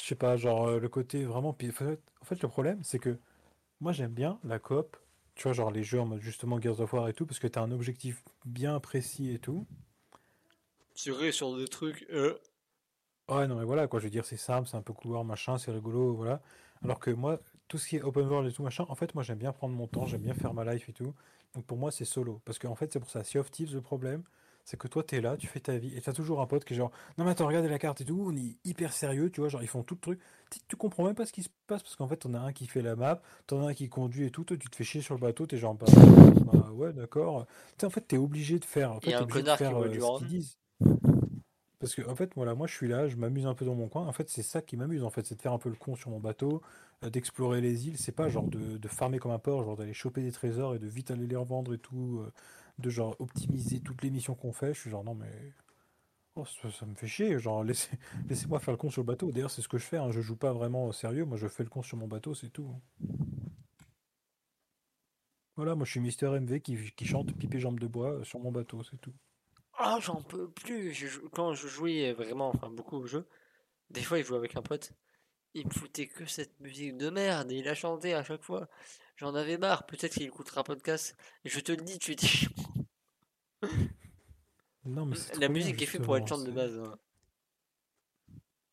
[0.00, 1.50] je sais pas, genre euh, le côté vraiment.
[1.50, 3.18] en fait, le problème, c'est que
[3.80, 4.96] Moi, j'aime bien la coop.
[5.36, 7.46] Tu vois, genre les jeux en mode justement Gears of War et tout, parce que
[7.46, 9.66] t'as un objectif bien précis et tout.
[10.94, 12.06] Tirer sur des trucs.
[12.10, 12.34] Euh...
[13.28, 15.58] Ouais, non, mais voilà, quoi, je veux dire, c'est simple, c'est un peu couloir, machin,
[15.58, 16.40] c'est rigolo, voilà.
[16.82, 19.22] Alors que moi, tout ce qui est open world et tout, machin, en fait, moi,
[19.22, 21.14] j'aime bien prendre mon temps, j'aime bien faire ma life et tout.
[21.54, 22.40] Donc pour moi, c'est solo.
[22.44, 24.22] Parce qu'en fait, c'est pour ça, Sea of Thieves, le problème,
[24.66, 26.74] c'est que toi, t'es là, tu fais ta vie, et t'as toujours un pote qui
[26.74, 29.40] est genre, non, mais attends, regardez la carte et tout, on est hyper sérieux, tu
[29.40, 30.20] vois, genre, ils font tout le truc.
[30.50, 32.52] Tu, tu comprends même pas ce qui se passe, parce qu'en fait, t'en as un
[32.52, 34.82] qui fait la map, t'en as un qui conduit et tout, toi, tu te fais
[34.84, 35.86] chier sur le bateau, t'es genre, bah,
[36.52, 37.46] bah, ouais, d'accord.
[37.46, 39.88] Tu sais, en fait, t'es obligé de faire, en fait, t'es obligé de faire euh,
[39.88, 40.58] ce qu'ils disent.
[41.78, 43.88] Parce que, en fait, voilà, moi je suis là, je m'amuse un peu dans mon
[43.88, 44.06] coin.
[44.06, 45.94] En fait, c'est ça qui m'amuse, en fait, c'est de faire un peu le con
[45.94, 46.62] sur mon bateau,
[47.04, 47.98] euh, d'explorer les îles.
[47.98, 50.78] C'est pas genre de, de farmer comme un porc, genre d'aller choper des trésors et
[50.78, 52.32] de vite aller les revendre et tout, euh,
[52.78, 54.74] de genre optimiser toutes les missions qu'on fait.
[54.74, 55.52] Je suis genre, non, mais
[56.36, 57.90] oh, ça, me fait chier, genre, laissez,
[58.28, 59.30] laissez-moi faire le con sur le bateau.
[59.32, 61.48] D'ailleurs, c'est ce que je fais, hein, je joue pas vraiment au sérieux, moi je
[61.48, 62.70] fais le con sur mon bateau, c'est tout.
[62.74, 62.80] hein.
[65.56, 68.24] Voilà, moi je suis Mister MV qui, qui chante pipe et jambes de bois euh,
[68.24, 69.14] sur mon bateau, c'est tout.
[69.78, 70.92] Ah, j'en peux plus.
[70.94, 73.26] Je Quand je jouais vraiment, enfin beaucoup au jeu,
[73.90, 74.92] des fois, il jouait avec un pote.
[75.54, 78.68] Il me foutait que cette musique de merde et il a chanté à chaque fois.
[79.16, 79.86] J'en avais marre.
[79.86, 81.16] Peut-être qu'il écoutera un podcast.
[81.44, 82.50] Je te le dis, tu chiant.
[84.86, 86.78] Non, mais c'est La bien, musique est faite pour être chante de base.
[86.78, 86.96] hein.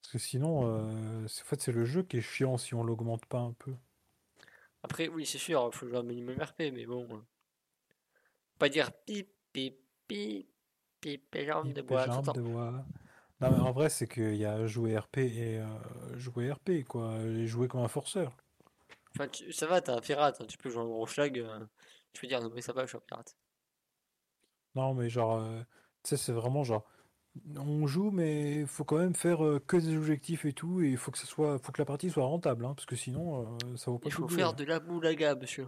[0.01, 2.83] Parce que sinon, euh, c'est- en fait, c'est le jeu qui est chiant si on
[2.83, 3.73] l'augmente pas un peu.
[4.83, 7.07] Après, oui, c'est sûr, il faut jouer un minimum RP, mais bon.
[7.11, 7.17] euh,
[8.57, 9.75] Pas dire pip, pip,
[10.07, 10.47] pip,
[11.01, 12.85] pip de bois de bois.
[13.41, 17.15] Non, mais en vrai, c'est qu'il y a jouer RP et euh, jouer RP, quoi.
[17.19, 18.31] Et jouer comme un forceur.
[19.15, 21.37] Enfin, tu- ça va, t'es un pirate, hein, tu peux jouer un gros schlag.
[21.39, 21.65] euh,
[22.13, 23.35] Tu peux dire, non, mais ça va, je suis un pirate.
[24.75, 25.59] Non, mais genre, euh,
[26.03, 26.83] tu sais, c'est vraiment genre,
[27.57, 30.89] on joue, mais il faut quand même faire euh, que des objectifs et tout, et
[30.89, 33.57] il faut que ça soit, faut que la partie soit rentable, hein, parce que sinon,
[33.63, 35.67] euh, ça vaut pas Il faut faire de la boulaga, monsieur.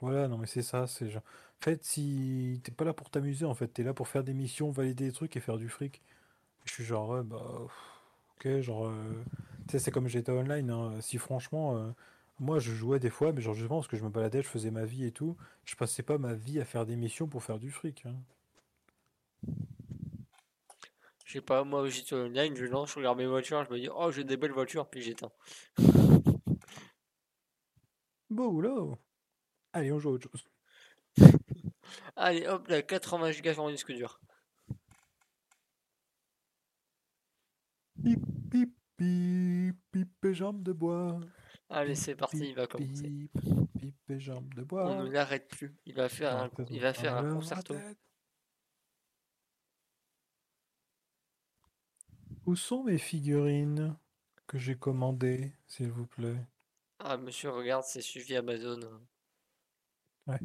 [0.00, 1.22] Voilà, non, mais c'est ça, c'est genre.
[1.60, 4.34] En fait, si t'es pas là pour t'amuser, en fait, t'es là pour faire des
[4.34, 6.02] missions, valider des trucs et faire du fric.
[6.66, 7.42] Je suis genre, bah,
[8.36, 9.24] ok, genre, euh,
[9.66, 11.94] tu sais, c'est comme GTA Online, hein, Si franchement,
[12.38, 14.70] moi je jouais des fois, mais genre justement parce que je me baladais, je faisais
[14.70, 17.58] ma vie et tout, je passais pas ma vie à faire des missions pour faire
[17.58, 18.06] du fric.
[18.06, 18.16] hein.
[21.24, 23.88] Je sais pas, moi, j'étais online, je lance, je regarde mes voitures, je me dis,
[23.94, 25.32] oh, j'ai des belles voitures, puis j'éteins.
[28.30, 28.96] Bon, là,
[29.72, 30.44] allez, on joue à autre chose.
[32.16, 34.20] Allez, hop, là, 80 gigas sur mon disque dur.
[38.02, 38.20] Pip,
[38.50, 41.20] pip, pip, pip jambes de bois.
[41.70, 43.12] Allez, c'est parti, il va commencer.
[43.12, 43.30] pip,
[43.78, 45.10] pip et jambes de On ne bois.
[45.10, 45.76] l'arrête plus.
[45.84, 47.84] Il va faire un, il va dans faire un la concerto.
[52.46, 53.94] Où sont mes figurines
[54.46, 56.46] que j'ai commandées, s'il vous plaît?
[56.98, 58.80] Ah, monsieur, regarde, c'est suivi Amazon.
[60.26, 60.38] Ouais,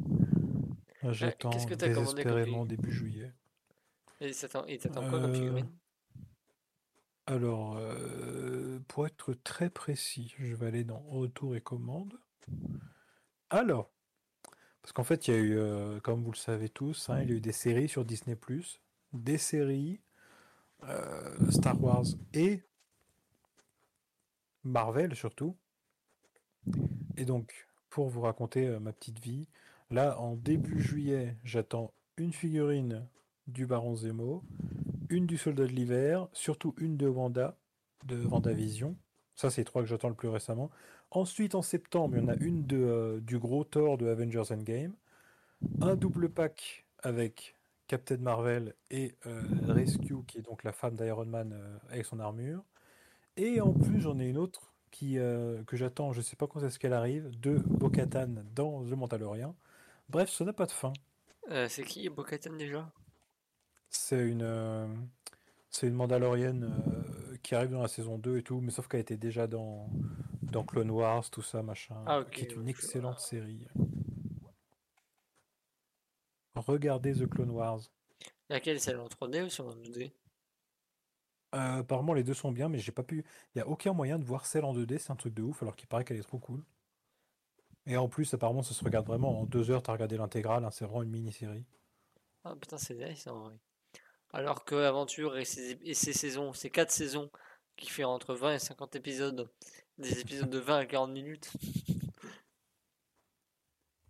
[1.22, 3.32] Ouais, qu'est-ce j'attends que commandé désespérément début juillet.
[4.22, 5.70] Et et t'attends quoi comme Euh, figurine?
[7.32, 12.20] Alors, euh, pour être très précis, je vais aller dans Retour et commande.
[13.48, 13.90] Alors,
[14.82, 17.30] parce qu'en fait, il y a eu, euh, comme vous le savez tous, hein, il
[17.30, 18.36] y a eu des séries sur Disney+,
[19.14, 20.02] des séries
[20.84, 22.04] euh, Star Wars
[22.34, 22.62] et
[24.62, 25.56] Marvel surtout.
[27.16, 29.48] Et donc, pour vous raconter ma petite vie,
[29.90, 33.08] là, en début juillet, j'attends une figurine
[33.46, 34.44] du Baron Zemo,
[35.12, 37.56] une du Soldat de l'Hiver, surtout une de Wanda,
[38.06, 38.96] de WandaVision.
[39.36, 40.70] Ça, c'est trois que j'attends le plus récemment.
[41.10, 44.50] Ensuite, en septembre, il y en a une de, euh, du gros Thor de Avengers
[44.50, 44.94] Endgame.
[45.82, 47.56] Un double pack avec
[47.88, 52.18] Captain Marvel et euh, Rescue, qui est donc la femme d'Iron Man euh, avec son
[52.18, 52.64] armure.
[53.36, 56.78] Et en plus, j'en ai une autre qui, que j'attends, je sais pas quand est-ce
[56.78, 59.56] qu'elle arrive, de Bo-Katan dans The Mandalorian.
[60.10, 60.92] Bref, ça n'a pas de fin.
[61.48, 62.92] C'est qui Bo-Katan déjà?
[63.92, 64.86] C'est une, euh,
[65.70, 69.00] c'est une Mandalorienne euh, qui arrive dans la saison 2 et tout, mais sauf qu'elle
[69.00, 69.88] était déjà dans,
[70.42, 73.66] dans Clone Wars, tout ça, machin, Ah, ok, qui est une je excellente série.
[76.54, 77.80] Regardez The Clone Wars.
[78.48, 80.12] Laquelle, celle en 3D ou sur en 2D?
[81.54, 83.24] Euh, apparemment, les deux sont bien, mais j'ai pas pu.
[83.54, 85.62] Il y a aucun moyen de voir celle en 2D, c'est un truc de ouf,
[85.62, 86.62] alors qu'il paraît qu'elle est trop cool.
[87.86, 90.70] Et en plus, apparemment, ça se regarde vraiment en deux heures, t'as regardé l'intégrale, hein,
[90.72, 91.64] c'est vraiment une mini-série.
[92.44, 93.58] Ah putain, c'est nice en vrai.
[94.34, 97.30] Alors que Aventure et ses, et ses saisons, ces 4 saisons
[97.76, 99.48] qui fait entre 20 et 50 épisodes,
[99.98, 101.50] des épisodes de 20 à 40 minutes.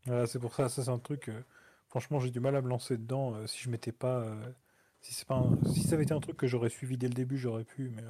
[0.06, 1.28] Voilà, c'est pour ça, ça c'est un truc.
[1.28, 1.42] euh,
[1.88, 3.34] franchement, j'ai du mal à me lancer dedans.
[3.34, 4.52] euh, si je m'étais pas, euh,
[5.00, 7.14] si c'est pas, un- si ça avait été un truc que j'aurais suivi dès le
[7.14, 8.02] début, j'aurais pu, mais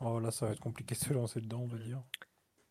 [0.00, 2.02] oh là, ça va être compliqué de se lancer dedans, on va dire.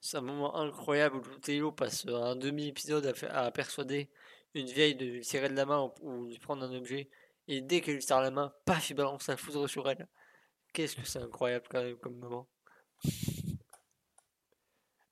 [0.01, 4.09] C'est un moment incroyable où Théo passe un demi-épisode à, faire- à persuader
[4.53, 7.09] une vieille de lui tirer de la main ou ou lui prendre un objet.
[7.51, 10.07] Et dès qu'elle lui serre la main, paf, il balance sa foudre sur elle.
[10.71, 12.47] Qu'est-ce que c'est incroyable quand même comme moment.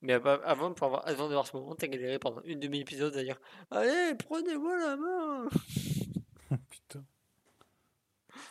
[0.02, 3.18] Mais av- avant, pour avoir, avant de voir ce moment, t'as galéré pendant une demi-épisode
[3.18, 3.38] à dire
[3.72, 5.50] Allez, prenez-moi la main
[6.70, 7.04] Putain.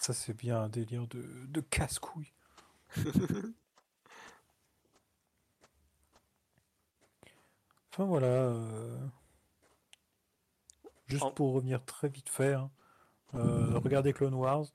[0.00, 2.34] Ça, c'est bien un délire de, de casse-couille.
[7.92, 8.26] Enfin voilà.
[8.26, 8.98] euh,
[11.08, 12.70] Juste En- pour revenir très vite fait, hein,
[13.34, 14.66] regardez Clone Wars.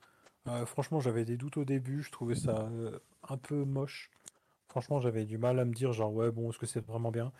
[0.48, 2.02] Euh, franchement, j'avais des doutes au début.
[2.02, 2.98] Je trouvais ça euh,
[3.28, 4.10] un peu moche.
[4.68, 7.32] Franchement, j'avais du mal à me dire, genre, ouais, bon, est-ce que c'est vraiment bien?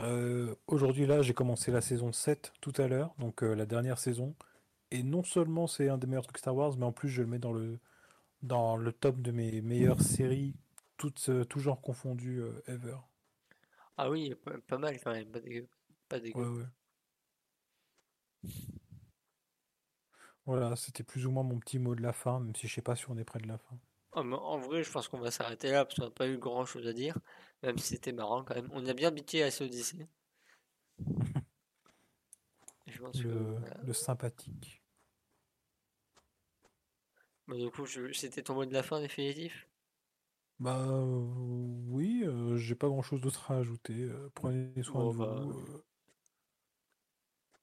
[0.00, 3.98] Euh, aujourd'hui, là, j'ai commencé la saison 7 tout à l'heure, donc euh, la dernière
[3.98, 4.34] saison.
[4.90, 7.28] Et non seulement c'est un des meilleurs trucs Star Wars, mais en plus, je le
[7.28, 7.78] mets dans le,
[8.42, 10.54] dans le top de mes meilleures séries,
[10.96, 12.96] toutes, euh, tout genre confondu euh, ever.
[13.96, 15.66] Ah oui, pas, pas mal quand même, pas dégueu.
[16.08, 16.40] Pas dégueu.
[16.40, 16.66] Ouais, ouais.
[20.46, 22.80] Voilà, c'était plus ou moins mon petit mot de la fin, même si je sais
[22.80, 23.78] pas si on est près de la fin.
[24.12, 26.64] Ah, en vrai, je pense qu'on va s'arrêter là parce qu'on n'a pas eu grand
[26.64, 27.16] chose à dire,
[27.62, 28.68] même si c'était marrant quand même.
[28.72, 29.62] On a bien bitché à ce.
[32.86, 33.76] Je pense que Le, voilà.
[33.80, 34.80] le sympathique.
[37.48, 39.66] Bah, du coup, c'était ton mot de la fin définitif?
[40.58, 41.26] Bah euh,
[41.88, 43.94] oui, euh, j'ai pas grand-chose d'autre à ajouter.
[43.94, 45.54] euh, prenez soin Bon, de bah, vous.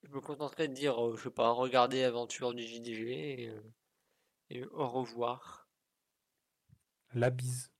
[0.04, 3.62] Je me contenterai de dire, euh, je sais pas, regardez Aventure du JDG euh,
[4.50, 5.68] et au revoir.
[7.14, 7.72] la bise.